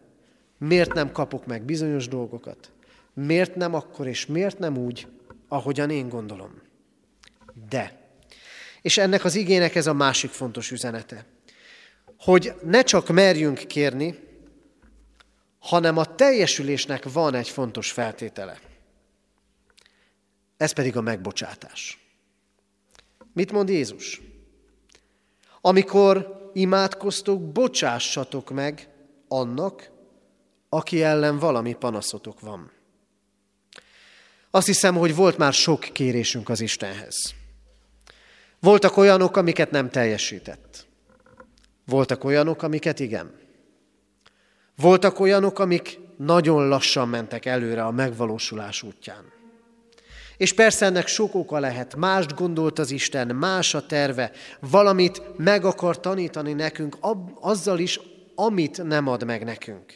miért 0.58 0.94
nem 0.94 1.12
kapok 1.12 1.46
meg 1.46 1.64
bizonyos 1.64 2.08
dolgokat. 2.08 2.72
Miért 3.14 3.56
nem 3.56 3.74
akkor, 3.74 4.08
és 4.08 4.26
miért 4.26 4.60
nem 4.60 4.78
úgy, 4.78 5.08
ahogyan 5.48 5.90
én 5.90 6.10
gondolom. 6.10 6.62
De, 7.70 8.10
és 8.82 8.98
ennek 8.98 9.24
az 9.24 9.36
igének 9.36 9.76
ez 9.76 9.88
a 9.88 9.94
másik 9.94 10.30
fontos 10.30 10.72
üzenete, 10.72 11.26
hogy 12.20 12.54
ne 12.64 12.82
csak 12.84 13.08
merjünk 13.08 13.58
kérni, 13.58 14.20
hanem 15.60 15.98
a 15.98 16.16
teljesülésnek 16.16 17.12
van 17.12 17.34
egy 17.34 17.50
fontos 17.50 17.92
feltétele. 17.92 18.60
Ez 20.58 20.72
pedig 20.72 20.98
a 20.98 21.02
megbocsátás. 21.02 22.07
Mit 23.38 23.52
mond 23.52 23.70
Jézus? 23.70 24.22
Amikor 25.62 26.50
imádkoztok, 26.54 27.52
bocsássatok 27.52 28.50
meg 28.50 28.90
annak, 29.28 29.90
aki 30.70 31.04
ellen 31.04 31.40
valami 31.40 31.74
panaszotok 31.74 32.40
van. 32.40 32.72
Azt 34.52 34.68
hiszem, 34.68 34.96
hogy 34.96 35.16
volt 35.16 35.38
már 35.38 35.54
sok 35.54 35.80
kérésünk 35.80 36.50
az 36.50 36.62
Istenhez. 36.62 37.34
Voltak 38.60 38.98
olyanok, 38.98 39.38
amiket 39.38 39.72
nem 39.72 39.90
teljesített. 39.90 40.88
Voltak 41.86 42.24
olyanok, 42.24 42.62
amiket 42.64 43.00
igen. 43.00 43.40
Voltak 44.76 45.20
olyanok, 45.20 45.60
amik 45.60 46.00
nagyon 46.18 46.68
lassan 46.68 47.10
mentek 47.10 47.46
előre 47.46 47.86
a 47.86 47.92
megvalósulás 47.92 48.84
útján. 48.84 49.37
És 50.38 50.54
persze 50.54 50.86
ennek 50.86 51.08
sok 51.08 51.36
oka 51.36 51.60
lehet. 51.60 51.96
Mást 51.96 52.36
gondolt 52.36 52.80
az 52.80 52.92
Isten, 52.92 53.36
más 53.36 53.74
a 53.74 53.86
terve, 53.86 54.32
valamit 54.60 55.22
meg 55.38 55.66
akar 55.66 56.00
tanítani 56.00 56.54
nekünk, 56.54 56.98
azzal 57.40 57.80
is, 57.80 58.00
amit 58.36 58.84
nem 58.84 59.08
ad 59.08 59.26
meg 59.26 59.44
nekünk. 59.44 59.94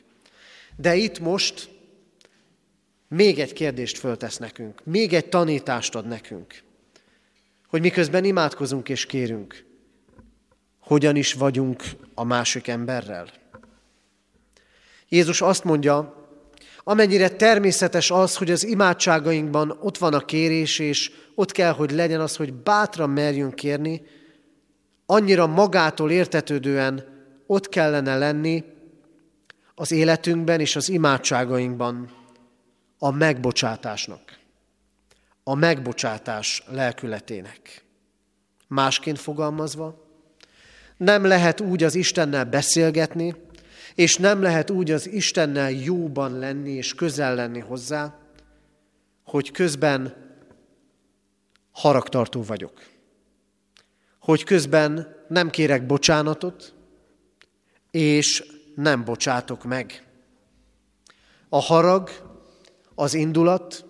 De 0.75 0.95
itt 0.95 1.19
most 1.19 1.69
még 3.07 3.39
egy 3.39 3.53
kérdést 3.53 3.97
föltesz 3.97 4.37
nekünk, 4.37 4.81
még 4.83 5.13
egy 5.13 5.29
tanítást 5.29 5.95
ad 5.95 6.07
nekünk, 6.07 6.63
hogy 7.67 7.81
miközben 7.81 8.23
imádkozunk 8.23 8.89
és 8.89 9.05
kérünk, 9.05 9.65
hogyan 10.79 11.15
is 11.15 11.33
vagyunk 11.33 11.83
a 12.15 12.23
másik 12.23 12.67
emberrel. 12.67 13.27
Jézus 15.09 15.41
azt 15.41 15.63
mondja, 15.63 16.20
Amennyire 16.83 17.29
természetes 17.29 18.11
az, 18.11 18.35
hogy 18.35 18.51
az 18.51 18.65
imádságainkban 18.65 19.77
ott 19.81 19.97
van 19.97 20.13
a 20.13 20.25
kérés, 20.25 20.79
és 20.79 21.11
ott 21.35 21.51
kell, 21.51 21.71
hogy 21.71 21.91
legyen 21.91 22.21
az, 22.21 22.35
hogy 22.35 22.53
bátran 22.53 23.09
merjünk 23.09 23.55
kérni, 23.55 24.01
annyira 25.05 25.47
magától 25.47 26.11
értetődően 26.11 27.05
ott 27.47 27.69
kellene 27.69 28.17
lenni 28.17 28.63
az 29.75 29.91
életünkben 29.91 30.59
és 30.59 30.75
az 30.75 30.89
imádságainkban 30.89 32.11
a 32.97 33.11
megbocsátásnak, 33.11 34.39
a 35.43 35.55
megbocsátás 35.55 36.63
lelkületének. 36.67 37.83
Másként 38.67 39.19
fogalmazva, 39.19 40.09
nem 40.97 41.25
lehet 41.25 41.59
úgy 41.59 41.83
az 41.83 41.95
Istennel 41.95 42.45
beszélgetni, 42.45 43.35
és 43.95 44.17
nem 44.17 44.41
lehet 44.41 44.69
úgy 44.69 44.91
az 44.91 45.07
Istennel 45.07 45.71
jóban 45.71 46.39
lenni 46.39 46.71
és 46.71 46.95
közel 46.95 47.35
lenni 47.35 47.59
hozzá, 47.59 48.19
hogy 49.23 49.51
közben 49.51 50.15
haragtartó 51.71 52.43
vagyok. 52.43 52.81
Hogy 54.19 54.43
közben 54.43 55.15
nem 55.27 55.49
kérek 55.49 55.85
bocsánatot, 55.85 56.73
és 57.91 58.43
nem 58.75 59.03
bocsátok 59.03 59.63
meg. 59.63 60.03
A 61.49 61.59
harag, 61.59 62.09
az 62.95 63.13
indulat, 63.13 63.85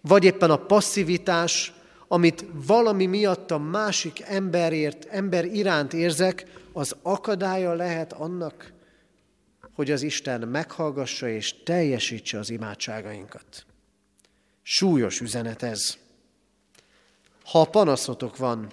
vagy 0.00 0.24
éppen 0.24 0.50
a 0.50 0.66
passzivitás, 0.66 1.72
amit 2.08 2.44
valami 2.66 3.06
miatt 3.06 3.50
a 3.50 3.58
másik 3.58 4.20
emberért, 4.20 5.04
ember 5.04 5.44
iránt 5.44 5.92
érzek, 5.92 6.46
az 6.72 6.96
akadálya 7.02 7.74
lehet 7.74 8.12
annak, 8.12 8.72
hogy 9.78 9.90
az 9.90 10.02
Isten 10.02 10.48
meghallgassa 10.48 11.28
és 11.28 11.62
teljesítse 11.62 12.38
az 12.38 12.50
imádságainkat. 12.50 13.66
Súlyos 14.62 15.20
üzenet 15.20 15.62
ez. 15.62 15.98
Ha 17.44 17.64
panaszotok 17.64 18.36
van, 18.36 18.72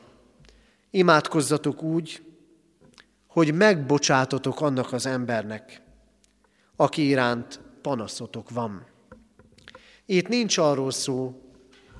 imádkozzatok 0.89 1.84
úgy, 1.84 2.24
hogy 3.28 3.53
megbocsátotok 3.53 4.62
annak 4.62 4.93
az 4.93 5.06
embernek, 5.06 5.82
aki 6.76 7.08
iránt 7.08 7.60
panaszotok 7.82 8.49
van. 8.49 8.86
Itt 10.06 10.28
nincs 10.28 10.58
arról 10.58 10.91
szó, 10.91 11.41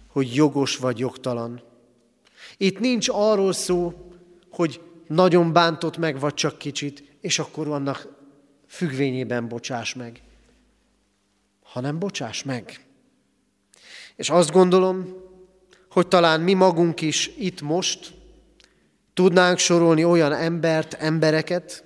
hogy 0.08 0.36
jogos 0.36 0.78
vagy 0.78 1.00
jogtalan. 1.00 1.64
Itt 2.58 2.80
nincs 2.80 3.10
arról 3.12 3.54
szó, 3.54 4.10
hogy 4.50 4.82
nagyon 5.08 5.54
bántott 5.54 5.98
meg, 5.98 6.20
vagy 6.20 6.34
csak 6.34 6.58
kicsit, 6.58 7.18
és 7.22 7.40
akkor 7.40 7.68
annak 7.68 8.15
függvényében 8.76 9.48
bocsáss 9.48 9.94
meg. 9.94 10.22
Hanem 11.64 12.00
bocsáss 12.00 12.44
meg. 12.44 12.86
És 14.16 14.30
azt 14.30 14.52
gondolom, 14.52 15.24
hogy 15.90 16.08
talán 16.08 16.42
mi 16.42 16.54
magunk 16.54 17.02
is 17.02 17.32
itt 17.38 17.62
most 17.62 18.14
tudnánk 19.14 19.58
sorolni 19.58 20.04
olyan 20.04 20.34
embert, 20.34 20.94
embereket, 20.94 21.84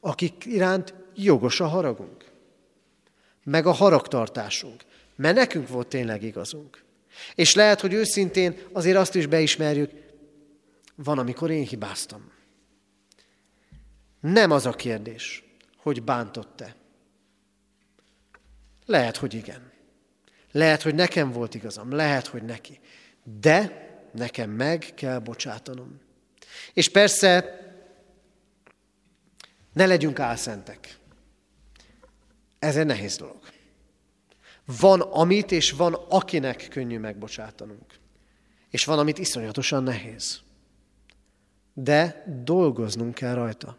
akik 0.00 0.44
iránt 0.44 0.94
jogos 1.14 1.60
a 1.60 1.66
haragunk, 1.66 2.24
meg 3.44 3.66
a 3.66 3.72
haragtartásunk, 3.72 4.82
mert 5.16 5.36
nekünk 5.36 5.68
volt 5.68 5.86
tényleg 5.86 6.22
igazunk. 6.22 6.84
És 7.34 7.54
lehet, 7.54 7.80
hogy 7.80 7.92
őszintén 7.92 8.56
azért 8.72 8.96
azt 8.96 9.14
is 9.14 9.26
beismerjük, 9.26 9.90
van, 10.94 11.18
amikor 11.18 11.50
én 11.50 11.66
hibáztam. 11.66 12.30
Nem 14.20 14.50
az 14.50 14.66
a 14.66 14.72
kérdés, 14.72 15.44
hogy 15.82 16.02
bántott-e. 16.02 16.76
Lehet, 18.86 19.16
hogy 19.16 19.34
igen. 19.34 19.70
Lehet, 20.52 20.82
hogy 20.82 20.94
nekem 20.94 21.32
volt 21.32 21.54
igazam, 21.54 21.92
lehet, 21.92 22.26
hogy 22.26 22.42
neki. 22.42 22.80
De 23.40 23.90
nekem 24.12 24.50
meg 24.50 24.92
kell 24.94 25.18
bocsátanom. 25.18 26.00
És 26.72 26.88
persze 26.88 27.60
ne 29.72 29.86
legyünk 29.86 30.18
álszentek. 30.18 30.98
Ez 32.58 32.76
egy 32.76 32.86
nehéz 32.86 33.16
dolog. 33.16 33.40
Van 34.80 35.00
amit, 35.00 35.52
és 35.52 35.70
van 35.70 35.94
akinek 35.94 36.68
könnyű 36.70 36.98
megbocsátanunk. 36.98 37.98
És 38.70 38.84
van, 38.84 38.98
amit 38.98 39.18
iszonyatosan 39.18 39.82
nehéz. 39.82 40.40
De 41.74 42.24
dolgoznunk 42.44 43.14
kell 43.14 43.34
rajta. 43.34 43.76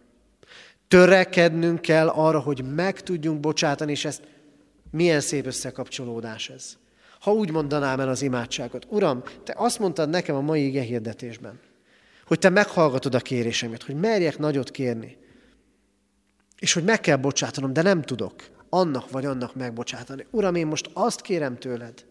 Törekednünk 0.93 1.81
kell 1.81 2.07
arra, 2.07 2.39
hogy 2.39 2.73
meg 2.73 3.01
tudjunk 3.01 3.39
bocsátani, 3.39 3.91
és 3.91 4.05
ezt 4.05 4.23
milyen 4.91 5.19
szép 5.19 5.45
összekapcsolódás 5.45 6.49
ez. 6.49 6.77
Ha 7.19 7.33
úgy 7.33 7.51
mondanám 7.51 7.99
el 7.99 8.09
az 8.09 8.21
imádságot, 8.21 8.85
Uram, 8.89 9.23
Te 9.43 9.53
azt 9.57 9.79
mondtad 9.79 10.09
nekem 10.09 10.35
a 10.35 10.41
mai 10.41 10.65
ige 10.65 10.81
hirdetésben, 10.81 11.59
hogy 12.25 12.39
Te 12.39 12.49
meghallgatod 12.49 13.15
a 13.15 13.19
kérésemet, 13.19 13.83
hogy 13.83 13.95
merjek 13.95 14.37
nagyot 14.37 14.71
kérni, 14.71 15.17
és 16.59 16.73
hogy 16.73 16.83
meg 16.83 16.99
kell 16.99 17.17
bocsátanom, 17.17 17.73
de 17.73 17.81
nem 17.81 18.01
tudok 18.01 18.33
annak 18.69 19.09
vagy 19.09 19.25
annak 19.25 19.55
megbocsátani. 19.55 20.25
Uram, 20.29 20.55
én 20.55 20.67
most 20.67 20.89
azt 20.93 21.21
kérem 21.21 21.57
tőled, 21.57 22.05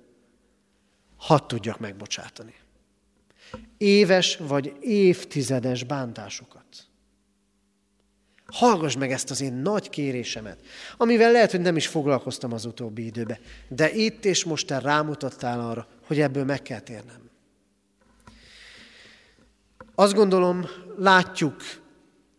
hadd 1.17 1.47
tudjak 1.47 1.79
megbocsátani. 1.79 2.55
Éves 3.77 4.37
vagy 4.37 4.77
évtizedes 4.81 5.85
bántásokat. 5.85 6.62
Hallgass 8.53 8.97
meg 8.97 9.13
ezt 9.13 9.31
az 9.31 9.41
én 9.41 9.53
nagy 9.53 9.91
kérésemet, 9.91 10.59
amivel 10.97 11.33
lehet, 11.33 11.51
hogy 11.51 11.61
nem 11.61 11.77
is 11.77 11.87
foglalkoztam 11.87 12.53
az 12.53 12.65
utóbbi 12.65 13.05
időben, 13.05 13.39
de 13.69 13.93
itt 13.93 14.25
és 14.25 14.45
most 14.45 14.67
te 14.67 14.79
rámutattál 14.79 15.61
arra, 15.61 15.87
hogy 16.07 16.21
ebből 16.21 16.45
meg 16.45 16.63
kell 16.63 16.81
térnem. 16.81 17.31
Azt 19.95 20.15
gondolom, 20.15 20.67
látjuk 20.97 21.57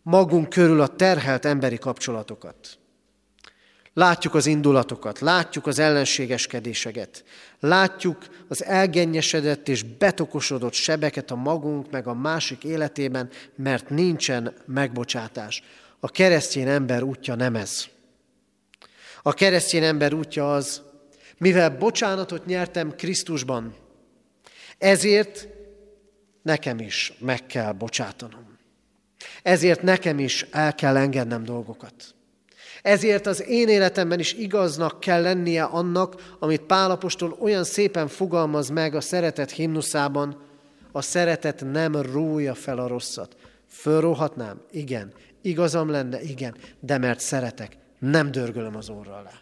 magunk 0.04 0.50
körül 0.50 0.82
a 0.82 0.88
terhelt 0.88 1.46
emberi 1.46 1.78
kapcsolatokat. 1.78 2.78
Látjuk 3.94 4.34
az 4.34 4.46
indulatokat, 4.46 5.20
látjuk 5.20 5.68
az 5.68 5.80
ellenségeskedéseket, 5.80 7.24
látjuk 7.60 8.18
az 8.48 8.64
elgennyesedett 8.64 9.68
és 9.68 9.84
betokosodott 9.84 10.74
sebeket 10.74 11.32
a 11.32 11.36
magunk 11.36 11.92
meg 11.92 12.08
a 12.08 12.14
másik 12.14 12.64
életében, 12.64 13.30
mert 13.56 13.90
nincsen 13.90 14.54
megbocsátás. 14.66 15.64
A 16.04 16.10
keresztény 16.10 16.68
ember 16.68 17.04
útja 17.04 17.36
nem 17.36 17.56
ez. 17.56 17.86
A 19.22 19.34
keresztény 19.34 19.84
ember 19.84 20.14
útja 20.14 20.54
az, 20.54 20.82
mivel 21.38 21.78
bocsánatot 21.78 22.46
nyertem 22.46 22.96
Krisztusban, 22.96 23.76
ezért 24.78 25.48
nekem 26.42 26.80
is 26.80 27.14
meg 27.20 27.46
kell 27.46 27.72
bocsátanom. 27.72 28.58
Ezért 29.44 29.82
nekem 29.82 30.20
is 30.20 30.46
el 30.52 30.76
kell 30.76 30.98
engednem 30.98 31.44
dolgokat. 31.44 32.16
Ezért 32.82 33.26
az 33.26 33.48
én 33.48 33.68
életemben 33.68 34.20
is 34.20 34.34
igaznak 34.34 35.00
kell 35.00 35.22
lennie 35.22 35.64
annak, 35.64 36.36
amit 36.40 36.62
Pálapostól 36.62 37.38
olyan 37.40 37.64
szépen 37.64 38.08
fogalmaz 38.08 38.70
meg 38.70 38.96
a 38.96 39.02
szeretet 39.02 39.52
himnuszában, 39.52 40.42
a 40.92 41.02
szeretet 41.02 41.64
nem 41.72 41.96
rója 41.96 42.54
fel 42.54 42.78
a 42.78 42.88
rosszat. 42.88 43.36
Fölróhatnám? 43.68 44.62
Igen. 44.72 45.14
Igazam 45.44 45.90
lenne? 45.90 46.22
Igen. 46.22 46.56
De 46.80 46.98
mert 46.98 47.20
szeretek, 47.20 47.78
nem 48.00 48.32
dörgölöm 48.32 48.76
az 48.76 48.90
orra 48.90 49.16
alá. 49.16 49.42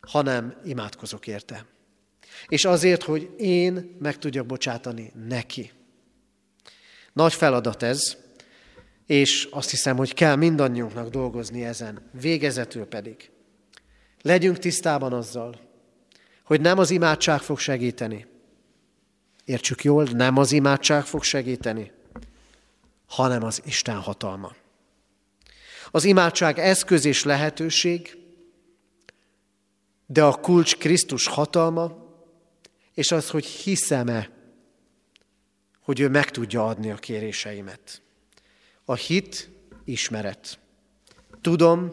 Hanem 0.00 0.60
imádkozok 0.64 1.26
érte. 1.26 1.66
És 2.48 2.64
azért, 2.64 3.02
hogy 3.02 3.30
én 3.38 3.96
meg 3.98 4.18
tudjak 4.18 4.46
bocsátani 4.46 5.12
neki. 5.28 5.72
Nagy 7.12 7.34
feladat 7.34 7.82
ez, 7.82 8.16
és 9.06 9.48
azt 9.50 9.70
hiszem, 9.70 9.96
hogy 9.96 10.14
kell 10.14 10.36
mindannyiunknak 10.36 11.08
dolgozni 11.08 11.64
ezen. 11.64 12.10
Végezetül 12.20 12.84
pedig. 12.84 13.30
Legyünk 14.22 14.58
tisztában 14.58 15.12
azzal, 15.12 15.60
hogy 16.44 16.60
nem 16.60 16.78
az 16.78 16.90
imádság 16.90 17.40
fog 17.40 17.58
segíteni. 17.58 18.26
Értsük 19.44 19.84
jól, 19.84 20.04
nem 20.04 20.36
az 20.36 20.52
imádság 20.52 21.04
fog 21.04 21.22
segíteni, 21.22 21.92
hanem 23.16 23.42
az 23.42 23.62
Isten 23.64 23.96
hatalma. 23.96 24.54
Az 25.90 26.04
imádság 26.04 26.58
eszköz 26.58 27.04
és 27.04 27.24
lehetőség, 27.24 28.18
de 30.06 30.24
a 30.24 30.40
kulcs 30.40 30.76
Krisztus 30.76 31.26
hatalma, 31.26 32.04
és 32.94 33.12
az, 33.12 33.30
hogy 33.30 33.44
hiszem-e, 33.44 34.30
hogy 35.80 36.00
ő 36.00 36.08
meg 36.08 36.30
tudja 36.30 36.66
adni 36.66 36.90
a 36.90 36.94
kéréseimet. 36.94 38.02
A 38.84 38.94
hit 38.94 39.50
ismeret. 39.84 40.58
Tudom, 41.40 41.92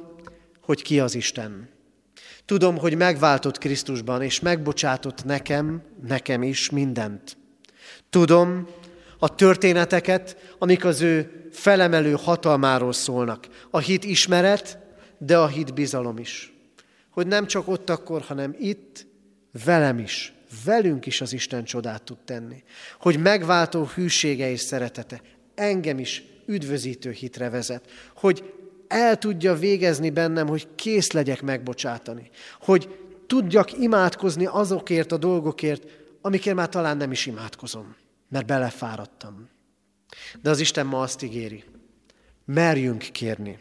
hogy 0.61 0.81
ki 0.81 0.99
az 0.99 1.15
Isten. 1.15 1.69
Tudom, 2.45 2.77
hogy 2.77 2.95
megváltott 2.95 3.57
Krisztusban, 3.57 4.21
és 4.21 4.39
megbocsátott 4.39 5.23
nekem, 5.23 5.83
nekem 6.07 6.43
is 6.43 6.69
mindent. 6.69 7.37
Tudom 8.09 8.67
a 9.23 9.35
történeteket, 9.35 10.37
amik 10.57 10.85
az 10.85 11.01
ő 11.01 11.47
felemelő 11.51 12.11
hatalmáról 12.11 12.93
szólnak. 12.93 13.47
A 13.69 13.79
hit 13.79 14.03
ismeret, 14.03 14.77
de 15.17 15.37
a 15.37 15.47
hit 15.47 15.73
bizalom 15.73 16.17
is. 16.17 16.53
Hogy 17.09 17.27
nem 17.27 17.47
csak 17.47 17.67
ott 17.67 17.89
akkor, 17.89 18.21
hanem 18.21 18.55
itt, 18.59 19.05
velem 19.65 19.99
is, 19.99 20.33
velünk 20.65 21.05
is 21.05 21.21
az 21.21 21.33
Isten 21.33 21.63
csodát 21.63 22.03
tud 22.03 22.17
tenni. 22.25 22.63
Hogy 22.99 23.19
megváltó 23.19 23.89
hűsége 23.95 24.49
és 24.49 24.59
szeretete 24.59 25.21
engem 25.55 25.99
is 25.99 26.23
üdvözítő 26.45 27.11
hitre 27.11 27.49
vezet, 27.49 27.89
hogy 28.15 28.53
el 28.87 29.17
tudja 29.17 29.53
végezni 29.53 30.09
bennem, 30.09 30.47
hogy 30.47 30.67
kész 30.75 31.11
legyek 31.11 31.41
megbocsátani, 31.41 32.29
hogy 32.59 32.99
tudjak 33.27 33.79
imádkozni 33.79 34.45
azokért 34.45 35.11
a 35.11 35.17
dolgokért, 35.17 35.83
amikért 36.21 36.55
már 36.55 36.69
talán 36.69 36.97
nem 36.97 37.11
is 37.11 37.25
imádkozom, 37.25 37.95
mert 38.33 38.45
belefáradtam. 38.45 39.49
De 40.41 40.49
az 40.49 40.59
Isten 40.59 40.85
ma 40.85 41.01
azt 41.01 41.23
ígéri, 41.23 41.63
merjünk 42.45 42.99
kérni, 43.11 43.59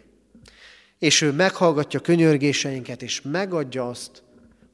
és 0.98 1.20
ő 1.20 1.32
meghallgatja 1.32 2.00
könyörgéseinket, 2.00 3.02
és 3.02 3.22
megadja 3.22 3.88
azt, 3.88 4.22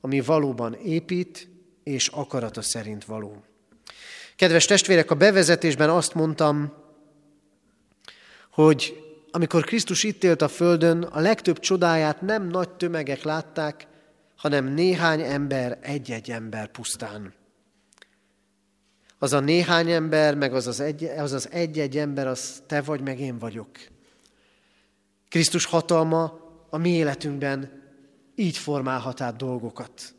ami 0.00 0.20
valóban 0.20 0.74
épít, 0.74 1.48
és 1.82 2.08
akarata 2.08 2.62
szerint 2.62 3.04
való. 3.04 3.44
Kedves 4.36 4.64
testvérek, 4.64 5.10
a 5.10 5.14
bevezetésben 5.14 5.90
azt 5.90 6.14
mondtam, 6.14 6.72
hogy 8.50 9.02
amikor 9.30 9.64
Krisztus 9.64 10.02
itt 10.02 10.24
élt 10.24 10.42
a 10.42 10.48
földön, 10.48 11.02
a 11.02 11.20
legtöbb 11.20 11.58
csodáját 11.58 12.20
nem 12.20 12.46
nagy 12.46 12.70
tömegek 12.70 13.22
látták, 13.22 13.86
hanem 14.36 14.64
néhány 14.66 15.20
ember, 15.20 15.78
egy-egy 15.80 16.30
ember 16.30 16.70
pusztán. 16.70 17.37
Az 19.18 19.32
a 19.32 19.40
néhány 19.40 19.90
ember, 19.90 20.34
meg 20.34 20.54
az 20.54 20.66
az, 20.66 20.80
egy, 20.80 21.04
az 21.04 21.32
az 21.32 21.48
egy-egy 21.50 21.98
ember, 21.98 22.26
az 22.26 22.62
te 22.66 22.82
vagy, 22.82 23.00
meg 23.00 23.20
én 23.20 23.38
vagyok. 23.38 23.70
Krisztus 25.28 25.64
hatalma 25.64 26.40
a 26.70 26.76
mi 26.76 26.90
életünkben 26.90 27.82
így 28.34 28.56
formálhat 28.56 29.20
át 29.20 29.36
dolgokat. 29.36 30.14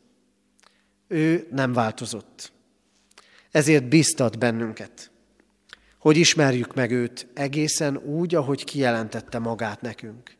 Ő 1.08 1.48
nem 1.52 1.74
változott. 1.74 2.52
Ezért 3.52 3.88
biztat 3.88 4.38
bennünket 4.38 5.12
hogy 6.00 6.18
ismerjük 6.18 6.76
meg 6.76 6.92
őt 6.92 7.28
egészen 7.34 7.98
úgy, 7.98 8.36
ahogy 8.36 8.64
kijelentette 8.64 9.40
magát 9.40 9.82
nekünk. 9.82 10.36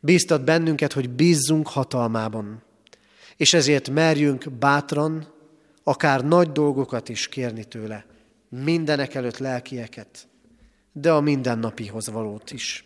Bíztat 0.00 0.44
bennünket, 0.44 0.92
hogy 0.92 1.10
bízzunk 1.10 1.68
hatalmában. 1.68 2.62
És 3.36 3.54
ezért 3.54 3.90
merjünk 3.90 4.52
bátran, 4.52 5.31
akár 5.82 6.24
nagy 6.24 6.52
dolgokat 6.52 7.08
is 7.08 7.28
kérni 7.28 7.64
tőle, 7.64 8.06
mindenek 8.48 9.14
előtt 9.14 9.38
lelkieket, 9.38 10.28
de 10.92 11.12
a 11.12 11.20
mindennapihoz 11.20 12.10
valót 12.10 12.50
is. 12.50 12.84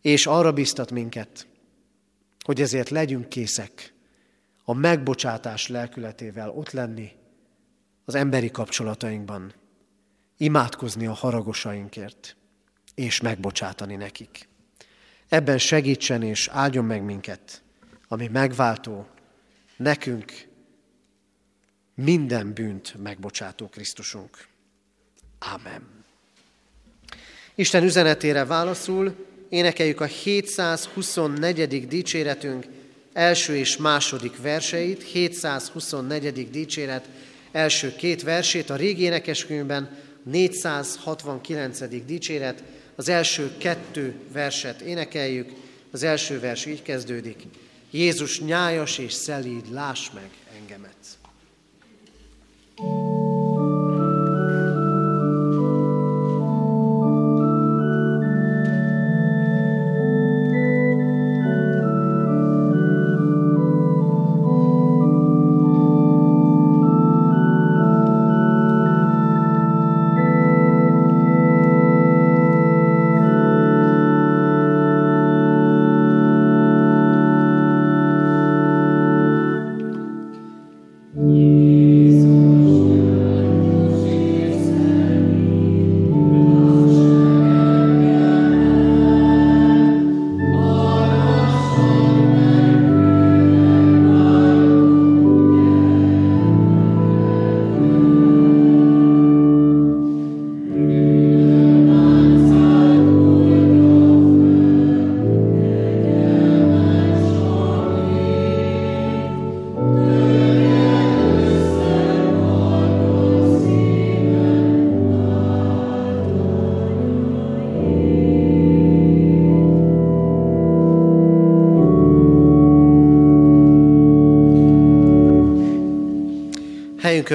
És 0.00 0.26
arra 0.26 0.52
biztat 0.52 0.90
minket, 0.90 1.46
hogy 2.44 2.60
ezért 2.60 2.88
legyünk 2.88 3.28
készek 3.28 3.92
a 4.64 4.72
megbocsátás 4.72 5.68
lelkületével 5.68 6.50
ott 6.50 6.70
lenni 6.70 7.12
az 8.04 8.14
emberi 8.14 8.50
kapcsolatainkban, 8.50 9.52
imádkozni 10.36 11.06
a 11.06 11.12
haragosainkért, 11.12 12.36
és 12.94 13.20
megbocsátani 13.20 13.96
nekik. 13.96 14.48
Ebben 15.28 15.58
segítsen 15.58 16.22
és 16.22 16.48
áldjon 16.48 16.84
meg 16.84 17.02
minket, 17.02 17.62
ami 18.08 18.28
megváltó, 18.32 19.06
nekünk 19.76 20.47
minden 22.04 22.52
bűnt 22.52 22.94
megbocsátó 23.02 23.66
Krisztusunk. 23.66 24.46
Ámen. 25.38 26.04
Isten 27.54 27.84
üzenetére 27.84 28.44
válaszul 28.44 29.14
énekeljük 29.48 30.00
a 30.00 30.04
724. 30.04 31.88
dicséretünk 31.88 32.66
első 33.12 33.56
és 33.56 33.76
második 33.76 34.40
verseit, 34.40 35.02
724. 35.02 36.50
dicséret 36.50 37.08
első 37.52 37.96
két 37.96 38.22
versét, 38.22 38.70
a 38.70 38.76
régi 38.76 39.02
énekeskönyvben 39.02 39.98
469. 40.22 42.04
dicséret, 42.04 42.62
az 42.94 43.08
első 43.08 43.56
kettő 43.58 44.14
verset 44.32 44.80
énekeljük, 44.80 45.50
az 45.90 46.02
első 46.02 46.40
vers 46.40 46.66
így 46.66 46.82
kezdődik. 46.82 47.42
Jézus 47.90 48.40
nyájas 48.40 48.98
és 48.98 49.12
szelíd, 49.12 49.72
láss 49.72 50.10
meg. 50.10 50.30
Thank 52.78 52.90
you 52.90 53.27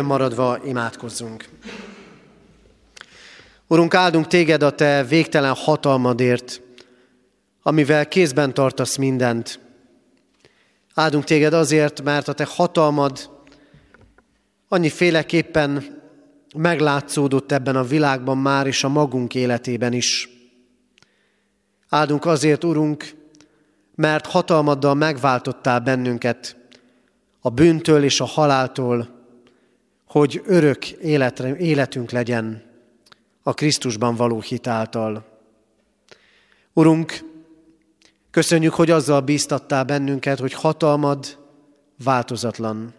maradva 0.04 0.60
imádkozzunk. 0.66 1.50
Urunk, 3.68 3.94
áldunk 3.94 4.28
téged 4.28 4.64
a 4.64 4.76
te 4.76 5.04
végtelen 5.04 5.54
hatalmadért, 5.54 6.62
amivel 7.62 8.08
kézben 8.08 8.54
tartasz 8.54 8.96
mindent. 8.96 9.60
Áldunk 10.94 11.24
téged 11.24 11.54
azért, 11.54 12.02
mert 12.04 12.28
a 12.28 12.34
te 12.34 12.46
hatalmad 12.50 13.30
annyiféleképpen 14.68 16.02
meglátszódott 16.56 17.52
ebben 17.52 17.76
a 17.76 17.84
világban 17.84 18.38
már, 18.38 18.68
és 18.68 18.84
a 18.84 18.90
magunk 18.90 19.36
életében 19.36 19.94
is. 19.94 20.30
Áldunk 21.90 22.26
azért, 22.26 22.64
Urunk, 22.64 23.16
mert 23.96 24.26
hatalmaddal 24.26 24.94
megváltottál 24.94 25.80
bennünket 25.80 26.56
a 27.42 27.50
bűntől 27.50 28.04
és 28.04 28.20
a 28.20 28.26
haláltól, 28.26 29.13
hogy 30.14 30.42
örök 30.46 30.90
életre, 30.90 31.58
életünk 31.58 32.12
legyen 32.12 32.64
a 33.44 33.54
Krisztusban 33.54 34.16
való 34.16 34.40
hitáltal. 34.40 35.26
Urunk, 36.74 37.20
köszönjük, 38.32 38.74
hogy 38.74 38.92
azzal 38.92 39.22
bíztattál 39.22 39.84
bennünket, 39.84 40.40
hogy 40.40 40.54
hatalmad 40.54 41.38
változatlan. 42.04 42.94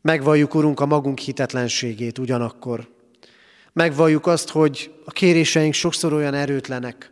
Megvalljuk, 0.00 0.54
Urunk, 0.54 0.80
a 0.80 0.86
magunk 0.86 1.18
hitetlenségét 1.18 2.18
ugyanakkor. 2.18 2.88
Megvalljuk 3.72 4.26
azt, 4.26 4.48
hogy 4.48 4.94
a 5.04 5.10
kéréseink 5.10 5.74
sokszor 5.74 6.12
olyan 6.12 6.34
erőtlenek, 6.34 7.10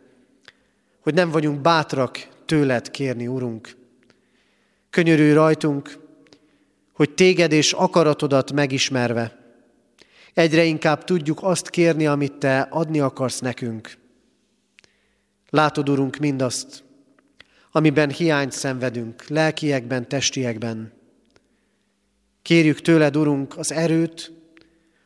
hogy 0.99 1.13
nem 1.13 1.31
vagyunk 1.31 1.61
bátrak 1.61 2.27
tőled 2.45 2.91
kérni, 2.91 3.27
Urunk. 3.27 3.75
Könyörülj 4.89 5.33
rajtunk, 5.33 6.03
hogy 6.95 7.13
téged 7.13 7.51
és 7.51 7.73
akaratodat 7.73 8.51
megismerve 8.51 9.43
egyre 10.35 10.63
inkább 10.63 11.03
tudjuk 11.03 11.43
azt 11.43 11.69
kérni, 11.69 12.07
amit 12.07 12.33
te 12.33 12.59
adni 12.59 12.99
akarsz 12.99 13.39
nekünk. 13.39 13.97
Látod, 15.49 15.89
Urunk, 15.89 16.17
mindazt, 16.17 16.83
amiben 17.71 18.09
hiányt 18.09 18.51
szenvedünk, 18.51 19.27
lelkiekben, 19.27 20.07
testiekben. 20.07 20.93
Kérjük 22.41 22.81
tőled, 22.81 23.17
Urunk, 23.17 23.57
az 23.57 23.71
erőt, 23.71 24.31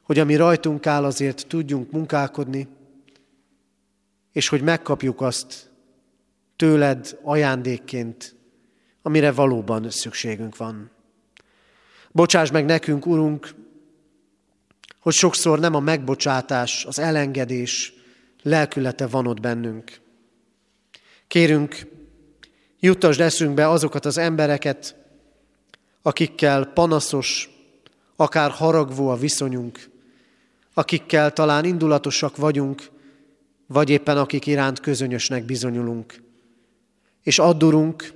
hogy 0.01 0.19
ami 0.19 0.35
rajtunk 0.35 0.87
áll, 0.87 1.03
azért 1.03 1.47
tudjunk 1.47 1.91
munkálkodni, 1.91 2.67
és 4.31 4.47
hogy 4.47 4.61
megkapjuk 4.61 5.21
azt 5.21 5.69
tőled 6.55 7.19
ajándékként, 7.23 8.35
amire 9.01 9.31
valóban 9.31 9.89
szükségünk 9.89 10.57
van. 10.57 10.91
Bocsáss 12.11 12.51
meg 12.51 12.65
nekünk, 12.65 13.05
Urunk, 13.05 13.55
hogy 14.99 15.13
sokszor 15.13 15.59
nem 15.59 15.75
a 15.75 15.79
megbocsátás, 15.79 16.85
az 16.85 16.99
elengedés 16.99 17.93
lelkülete 18.43 19.07
van 19.07 19.27
ott 19.27 19.39
bennünk. 19.39 19.99
Kérünk, 21.27 21.87
juttasd 22.79 23.21
eszünkbe 23.21 23.69
azokat 23.69 24.05
az 24.05 24.17
embereket, 24.17 24.95
akikkel 26.01 26.65
panaszos, 26.65 27.49
akár 28.15 28.51
haragvó 28.51 29.09
a 29.09 29.15
viszonyunk, 29.15 29.89
akikkel 30.73 31.33
talán 31.33 31.65
indulatosak 31.65 32.37
vagyunk, 32.37 32.89
vagy 33.67 33.89
éppen 33.89 34.17
akik 34.17 34.45
iránt 34.45 34.79
közönösnek 34.79 35.43
bizonyulunk. 35.43 36.21
És 37.23 37.39
addurunk, 37.39 38.13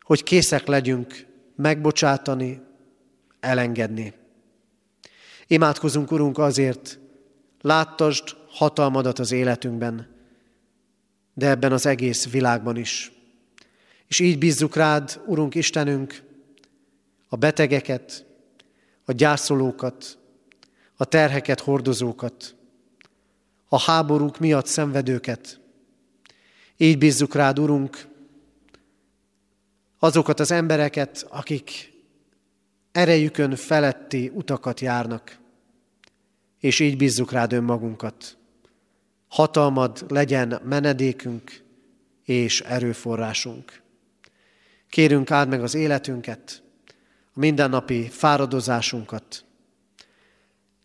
hogy 0.00 0.22
készek 0.22 0.66
legyünk 0.66 1.26
megbocsátani, 1.56 2.60
elengedni. 3.40 4.14
Imádkozunk, 5.46 6.10
Urunk, 6.10 6.38
azért, 6.38 6.98
láttasd 7.60 8.36
hatalmadat 8.48 9.18
az 9.18 9.32
életünkben, 9.32 10.16
de 11.34 11.48
ebben 11.48 11.72
az 11.72 11.86
egész 11.86 12.30
világban 12.30 12.76
is. 12.76 13.12
És 14.06 14.18
így 14.18 14.38
bízzuk 14.38 14.76
rád, 14.76 15.20
Urunk 15.26 15.54
Istenünk, 15.54 16.22
a 17.28 17.36
betegeket, 17.36 18.26
a 19.04 19.12
gyászolókat, 19.12 20.18
a 20.96 21.04
terheket 21.04 21.60
hordozókat, 21.60 22.54
a 23.68 23.80
háborúk 23.80 24.38
miatt 24.38 24.66
szenvedőket. 24.66 25.60
Így 26.76 26.98
bízzuk 26.98 27.34
rád, 27.34 27.58
Urunk, 27.58 28.06
azokat 29.98 30.40
az 30.40 30.50
embereket, 30.50 31.26
akik 31.30 31.92
erejükön 32.98 33.56
feletti 33.56 34.30
utakat 34.34 34.80
járnak, 34.80 35.38
és 36.58 36.80
így 36.80 36.96
bízzuk 36.96 37.32
rád 37.32 37.52
önmagunkat. 37.52 38.36
Hatalmad 39.28 40.04
legyen 40.08 40.60
menedékünk 40.64 41.62
és 42.24 42.60
erőforrásunk. 42.60 43.82
Kérünk 44.88 45.30
áld 45.30 45.48
meg 45.48 45.62
az 45.62 45.74
életünket, 45.74 46.62
a 47.34 47.38
mindennapi 47.38 48.08
fáradozásunkat. 48.08 49.44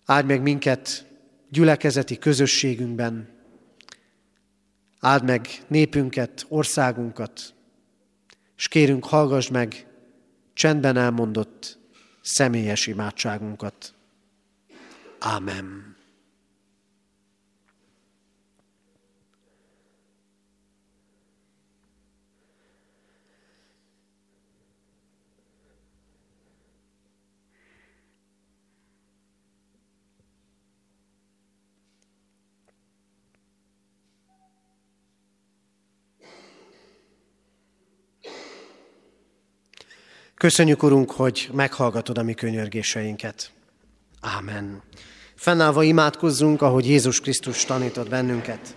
Áld 0.06 0.26
meg 0.26 0.42
minket 0.42 1.06
gyülekezeti 1.50 2.18
közösségünkben. 2.18 3.30
Áld 5.00 5.24
meg 5.24 5.48
népünket, 5.68 6.46
országunkat, 6.50 7.54
és 8.58 8.68
kérünk, 8.68 9.06
hallgass 9.06 9.50
meg 9.50 9.88
csendben 10.54 10.98
elmondott 10.98 11.82
személyes 12.24 12.88
imádságunkat. 12.88 13.94
Ámen. 15.20 15.93
Köszönjük, 40.44 40.84
Urunk, 40.84 41.12
hogy 41.12 41.50
meghallgatod 41.54 42.18
a 42.18 42.24
mi 42.24 42.34
könyörgéseinket. 42.34 43.52
Ámen. 44.22 44.82
Fennállva 45.36 45.84
imádkozzunk, 45.84 46.62
ahogy 46.62 46.88
Jézus 46.88 47.22
Krisztus 47.22 47.66
tanított 47.66 48.10
bennünket. 48.10 48.76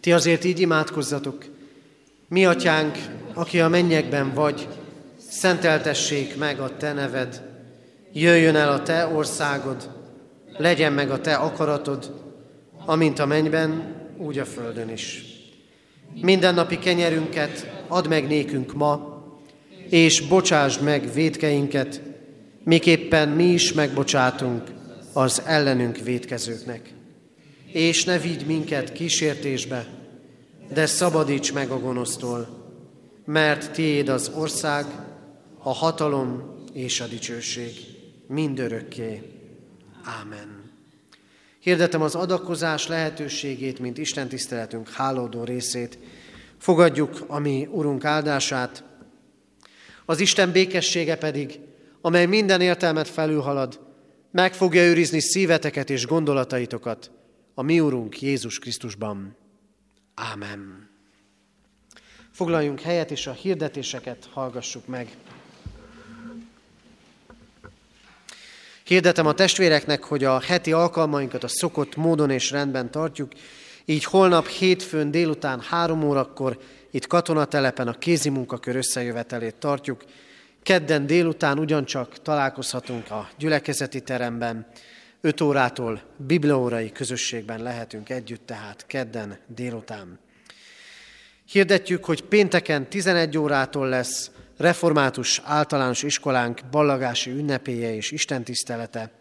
Ti 0.00 0.12
azért 0.12 0.44
így 0.44 0.60
imádkozzatok. 0.60 1.44
Mi, 2.28 2.46
atyánk, 2.46 2.98
aki 3.34 3.60
a 3.60 3.68
mennyekben 3.68 4.34
vagy, 4.34 4.68
szenteltessék 5.30 6.36
meg 6.36 6.60
a 6.60 6.76
te 6.76 6.92
neved, 6.92 7.42
jöjjön 8.12 8.56
el 8.56 8.72
a 8.72 8.82
te 8.82 9.06
országod, 9.06 9.90
legyen 10.56 10.92
meg 10.92 11.10
a 11.10 11.20
te 11.20 11.34
akaratod, 11.34 12.32
amint 12.86 13.18
a 13.18 13.26
mennyben, 13.26 13.96
úgy 14.18 14.38
a 14.38 14.44
földön 14.44 14.88
is. 14.88 15.24
Mindennapi 16.20 16.78
kenyerünket 16.78 17.84
add 17.88 18.08
meg 18.08 18.26
nékünk 18.26 18.72
ma, 18.72 19.09
és 19.90 20.20
bocsásd 20.20 20.82
meg 20.82 21.12
védkeinket, 21.12 22.00
miképpen 22.64 23.28
mi 23.28 23.44
is 23.44 23.72
megbocsátunk 23.72 24.62
az 25.12 25.42
ellenünk 25.46 25.98
védkezőknek. 25.98 26.92
És 27.66 28.04
ne 28.04 28.18
vigy 28.18 28.46
minket 28.46 28.92
kísértésbe, 28.92 29.86
de 30.72 30.86
szabadíts 30.86 31.52
meg 31.52 31.70
a 31.70 31.78
gonosztól, 31.78 32.48
mert 33.24 33.72
tiéd 33.72 34.08
az 34.08 34.30
ország, 34.34 34.84
a 35.62 35.72
hatalom 35.72 36.54
és 36.72 37.00
a 37.00 37.06
dicsőség 37.06 37.72
mindörökké. 38.26 39.22
Ámen. 40.04 40.70
Hirdetem 41.60 42.02
az 42.02 42.14
adakozás 42.14 42.86
lehetőségét, 42.86 43.78
mint 43.78 43.98
Isten 43.98 44.28
tiszteletünk 44.28 44.88
hálódó 44.88 45.44
részét. 45.44 45.98
Fogadjuk 46.58 47.24
a 47.26 47.38
mi 47.38 47.68
Urunk 47.70 48.04
áldását, 48.04 48.84
az 50.10 50.20
Isten 50.20 50.52
békessége 50.52 51.16
pedig, 51.16 51.60
amely 52.00 52.26
minden 52.26 52.60
értelmet 52.60 53.08
felülhalad, 53.08 53.80
meg 54.30 54.54
fogja 54.54 54.82
őrizni 54.82 55.20
szíveteket 55.20 55.90
és 55.90 56.06
gondolataitokat 56.06 57.10
a 57.54 57.62
mi 57.62 57.80
Urunk 57.80 58.20
Jézus 58.20 58.58
Krisztusban. 58.58 59.36
Ámen. 60.14 60.90
Foglaljunk 62.30 62.80
helyet, 62.80 63.10
és 63.10 63.26
a 63.26 63.32
hirdetéseket 63.32 64.28
hallgassuk 64.32 64.86
meg. 64.86 65.16
Hirdetem 68.84 69.26
a 69.26 69.34
testvéreknek, 69.34 70.04
hogy 70.04 70.24
a 70.24 70.40
heti 70.40 70.72
alkalmainkat 70.72 71.44
a 71.44 71.48
szokott 71.48 71.96
módon 71.96 72.30
és 72.30 72.50
rendben 72.50 72.90
tartjuk, 72.90 73.32
így 73.90 74.04
holnap 74.04 74.46
hétfőn 74.46 75.10
délután 75.10 75.60
három 75.60 76.02
órakor 76.02 76.58
itt 76.90 77.06
katonatelepen 77.06 77.88
a 77.88 77.98
kézi 77.98 78.28
munkakör 78.28 78.76
összejövetelét 78.76 79.54
tartjuk. 79.54 80.04
Kedden 80.62 81.06
délután 81.06 81.58
ugyancsak 81.58 82.22
találkozhatunk 82.22 83.10
a 83.10 83.28
gyülekezeti 83.38 84.00
teremben, 84.00 84.66
5 85.20 85.40
órától 85.40 86.02
bibliaórai 86.16 86.92
közösségben 86.92 87.62
lehetünk 87.62 88.08
együtt, 88.08 88.46
tehát 88.46 88.86
kedden 88.86 89.38
délután. 89.46 90.18
Hirdetjük, 91.50 92.04
hogy 92.04 92.22
pénteken 92.22 92.88
11 92.88 93.38
órától 93.38 93.88
lesz 93.88 94.30
református 94.56 95.40
általános 95.44 96.02
iskolánk 96.02 96.60
ballagási 96.70 97.30
ünnepéje 97.30 97.94
és 97.94 98.10
istentisztelete. 98.10 99.19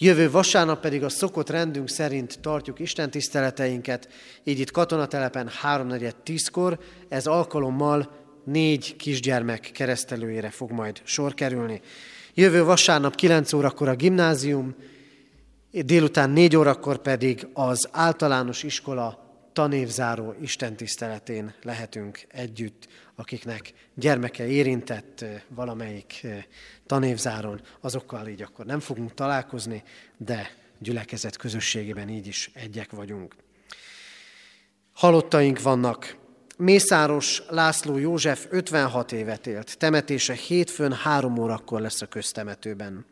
Jövő 0.00 0.30
vasárnap 0.30 0.80
pedig 0.80 1.04
a 1.04 1.08
szokott 1.08 1.50
rendünk 1.50 1.88
szerint 1.88 2.40
tartjuk 2.40 2.78
Isten 2.78 3.10
tiszteleteinket, 3.10 4.08
így 4.44 4.58
itt 4.58 4.70
katonatelepen 4.70 5.50
3.4.10-kor, 5.62 6.78
ez 7.08 7.26
alkalommal 7.26 8.10
négy 8.44 8.96
kisgyermek 8.96 9.70
keresztelőjére 9.72 10.50
fog 10.50 10.70
majd 10.70 11.00
sor 11.04 11.34
kerülni. 11.34 11.80
Jövő 12.34 12.64
vasárnap 12.64 13.14
9 13.14 13.52
órakor 13.52 13.88
a 13.88 13.94
gimnázium, 13.94 14.74
délután 15.70 16.30
4 16.30 16.56
órakor 16.56 16.98
pedig 16.98 17.46
az 17.52 17.88
általános 17.92 18.62
iskola 18.62 19.27
tanévzáró 19.58 20.34
istentiszteletén 20.40 21.54
lehetünk 21.62 22.20
együtt, 22.28 22.88
akiknek 23.14 23.72
gyermeke 23.94 24.46
érintett 24.46 25.24
valamelyik 25.48 26.26
tanévzáron, 26.86 27.60
azokkal 27.80 28.26
így 28.28 28.42
akkor 28.42 28.64
nem 28.64 28.80
fogunk 28.80 29.14
találkozni, 29.14 29.82
de 30.16 30.50
gyülekezet 30.78 31.36
közösségében 31.36 32.08
így 32.08 32.26
is 32.26 32.50
egyek 32.54 32.90
vagyunk. 32.90 33.34
Halottaink 34.92 35.62
vannak. 35.62 36.16
Mészáros 36.56 37.42
László 37.48 37.96
József 37.96 38.46
56 38.50 39.12
évet 39.12 39.46
élt, 39.46 39.78
temetése 39.78 40.34
hétfőn 40.34 40.92
három 40.92 41.38
órakor 41.38 41.80
lesz 41.80 42.02
a 42.02 42.06
köztemetőben. 42.06 43.06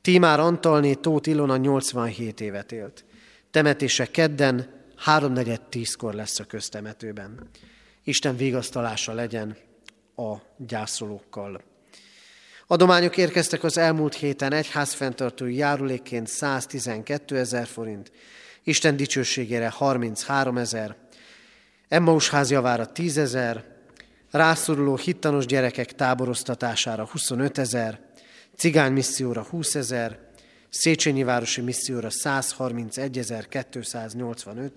Tímár 0.00 0.40
Antalné 0.40 0.94
Tóth 0.94 1.28
Ilona 1.28 1.56
87 1.56 2.40
évet 2.40 2.72
élt. 2.72 3.04
Temetése 3.50 4.06
kedden 4.06 4.80
háromnegyed 5.02 5.60
tízkor 5.60 6.14
lesz 6.14 6.38
a 6.38 6.44
köztemetőben. 6.44 7.48
Isten 8.04 8.36
vigasztalása 8.36 9.12
legyen 9.12 9.56
a 10.16 10.34
gyászolókkal. 10.56 11.62
Adományok 12.66 13.16
érkeztek 13.16 13.64
az 13.64 13.78
elmúlt 13.78 14.14
héten 14.14 14.52
egyházfenntartói 14.52 15.54
járulékként 15.54 16.26
112 16.26 17.38
ezer 17.38 17.66
forint, 17.66 18.12
Isten 18.64 18.96
dicsőségére 18.96 19.70
33 19.70 20.56
ezer, 20.58 20.96
Emmaus 21.88 22.30
házjavára 22.30 22.86
10 22.86 23.18
ezer, 23.18 23.64
rászoruló 24.30 24.96
hittanos 24.96 25.46
gyerekek 25.46 25.94
táboroztatására 25.94 27.08
25 27.10 27.58
ezer, 27.58 28.00
cigány 28.56 28.92
misszióra 28.92 29.42
20 29.42 29.74
ezer, 29.74 30.21
Széchenyi 30.74 31.22
Városi 31.22 31.60
Misszióra 31.60 32.08
131.285, 32.10 34.70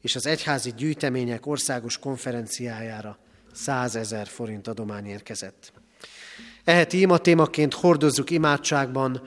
és 0.00 0.16
az 0.16 0.26
egyházi 0.26 0.72
gyűjtemények 0.76 1.46
országos 1.46 1.98
konferenciájára 1.98 3.18
100 3.52 3.96
ezer 3.96 4.26
forint 4.26 4.68
adomány 4.68 5.06
érkezett. 5.06 5.72
Eheti 6.64 7.00
ima 7.00 7.18
témaként 7.18 7.74
hordozzuk 7.74 8.30
imádságban 8.30 9.22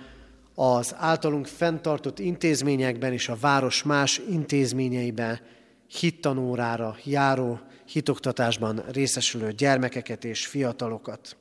az 0.56 0.96
általunk 0.98 1.48
fenntartott 1.48 2.20
intézményekben 2.20 3.14
és 3.14 3.30
a 3.30 3.38
város 3.40 3.84
más 3.84 4.22
intézményeiben 4.30 5.40
hittanórára 5.88 6.98
járó 7.04 7.60
hitoktatásban 7.86 8.84
részesülő 8.92 9.52
gyermekeket 9.52 10.24
és 10.24 10.46
fiatalokat. 10.46 11.38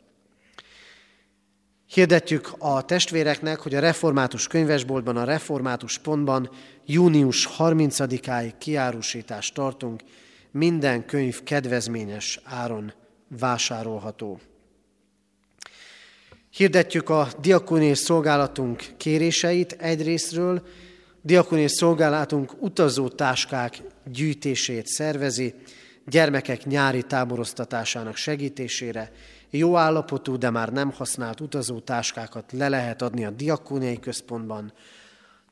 Hirdetjük 1.86 2.52
a 2.58 2.84
testvéreknek, 2.84 3.58
hogy 3.58 3.74
a 3.74 3.80
református 3.80 4.46
könyvesboltban, 4.46 5.16
a 5.16 5.24
református 5.24 5.98
pontban 5.98 6.50
június 6.86 7.48
30-áig 7.58 8.52
kiárusítást 8.58 9.54
tartunk, 9.54 10.02
minden 10.50 11.06
könyv 11.06 11.42
kedvezményes 11.42 12.40
áron 12.44 12.92
vásárolható. 13.38 14.40
Hirdetjük 16.50 17.08
a 17.08 17.28
diakonés 17.40 17.98
szolgálatunk 17.98 18.84
kéréseit 18.96 19.72
egyrésztről, 19.72 20.66
diakonés 21.22 21.70
szolgálatunk 21.70 22.62
utazó 22.62 23.08
táskák 23.08 23.82
gyűjtését 24.04 24.86
szervezi, 24.86 25.54
gyermekek 26.06 26.64
nyári 26.64 27.02
táboroztatásának 27.02 28.16
segítésére, 28.16 29.12
jó 29.58 29.76
állapotú, 29.76 30.36
de 30.36 30.50
már 30.50 30.72
nem 30.72 30.90
használt 30.90 31.40
utazótáskákat 31.40 32.52
le 32.52 32.68
lehet 32.68 33.02
adni 33.02 33.24
a 33.24 33.30
diakóniai 33.30 34.00
központban, 34.00 34.72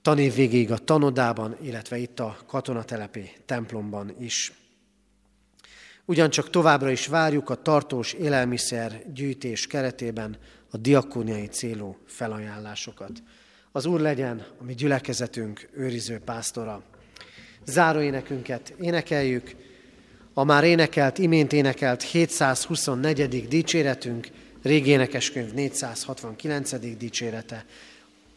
tanév 0.03 0.35
végéig 0.35 0.73
a 0.73 0.79
tanodában, 0.79 1.57
illetve 1.61 1.97
itt 1.97 2.21
a 2.21 2.37
katonatelepi 2.47 3.31
templomban 3.47 4.15
is. 4.19 4.53
Ugyancsak 6.05 6.51
továbbra 6.51 6.91
is 6.91 7.07
várjuk 7.07 7.51
a 7.51 7.63
tartós 7.63 8.13
élelmiszer 8.13 9.03
gyűjtés 9.13 9.67
keretében 9.67 10.37
a 10.71 10.77
diakóniai 10.77 11.47
célú 11.47 11.97
felajánlásokat. 12.07 13.23
Az 13.73 13.87
Úr 13.87 14.01
legyen 14.01 14.47
a 14.61 14.65
mi 14.65 14.75
gyülekezetünk 14.75 15.69
őriző 15.73 16.19
pásztora. 16.19 16.83
Záró 17.65 18.01
énekünket 18.01 18.75
énekeljük, 18.81 19.57
a 20.35 20.45
már 20.45 20.65
énekelt, 20.65 21.19
imént 21.19 21.53
énekelt 21.53 22.03
724. 22.03 23.49
dicséretünk, 23.49 24.29
régi 24.63 24.91
énekeskönyv 24.91 25.53
469. 25.53 26.97
dicsérete. 26.97 27.65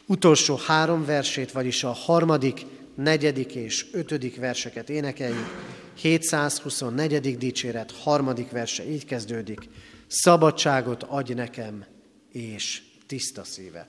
Utolsó 0.06 0.58
három 0.66 1.04
versét, 1.04 1.52
vagyis 1.52 1.84
a 1.84 1.92
harmadik, 1.92 2.66
negyedik 2.94 3.54
és 3.54 3.86
ötödik 3.92 4.36
verseket 4.36 4.90
énekeljük. 4.90 5.46
724. 5.94 7.38
dicséret, 7.38 7.92
harmadik 7.92 8.50
verse 8.50 8.90
így 8.90 9.04
kezdődik. 9.04 9.68
Szabadságot 10.06 11.02
adj 11.02 11.32
nekem, 11.32 11.84
és 12.32 12.82
tiszta 13.06 13.44
szívet. 13.44 13.88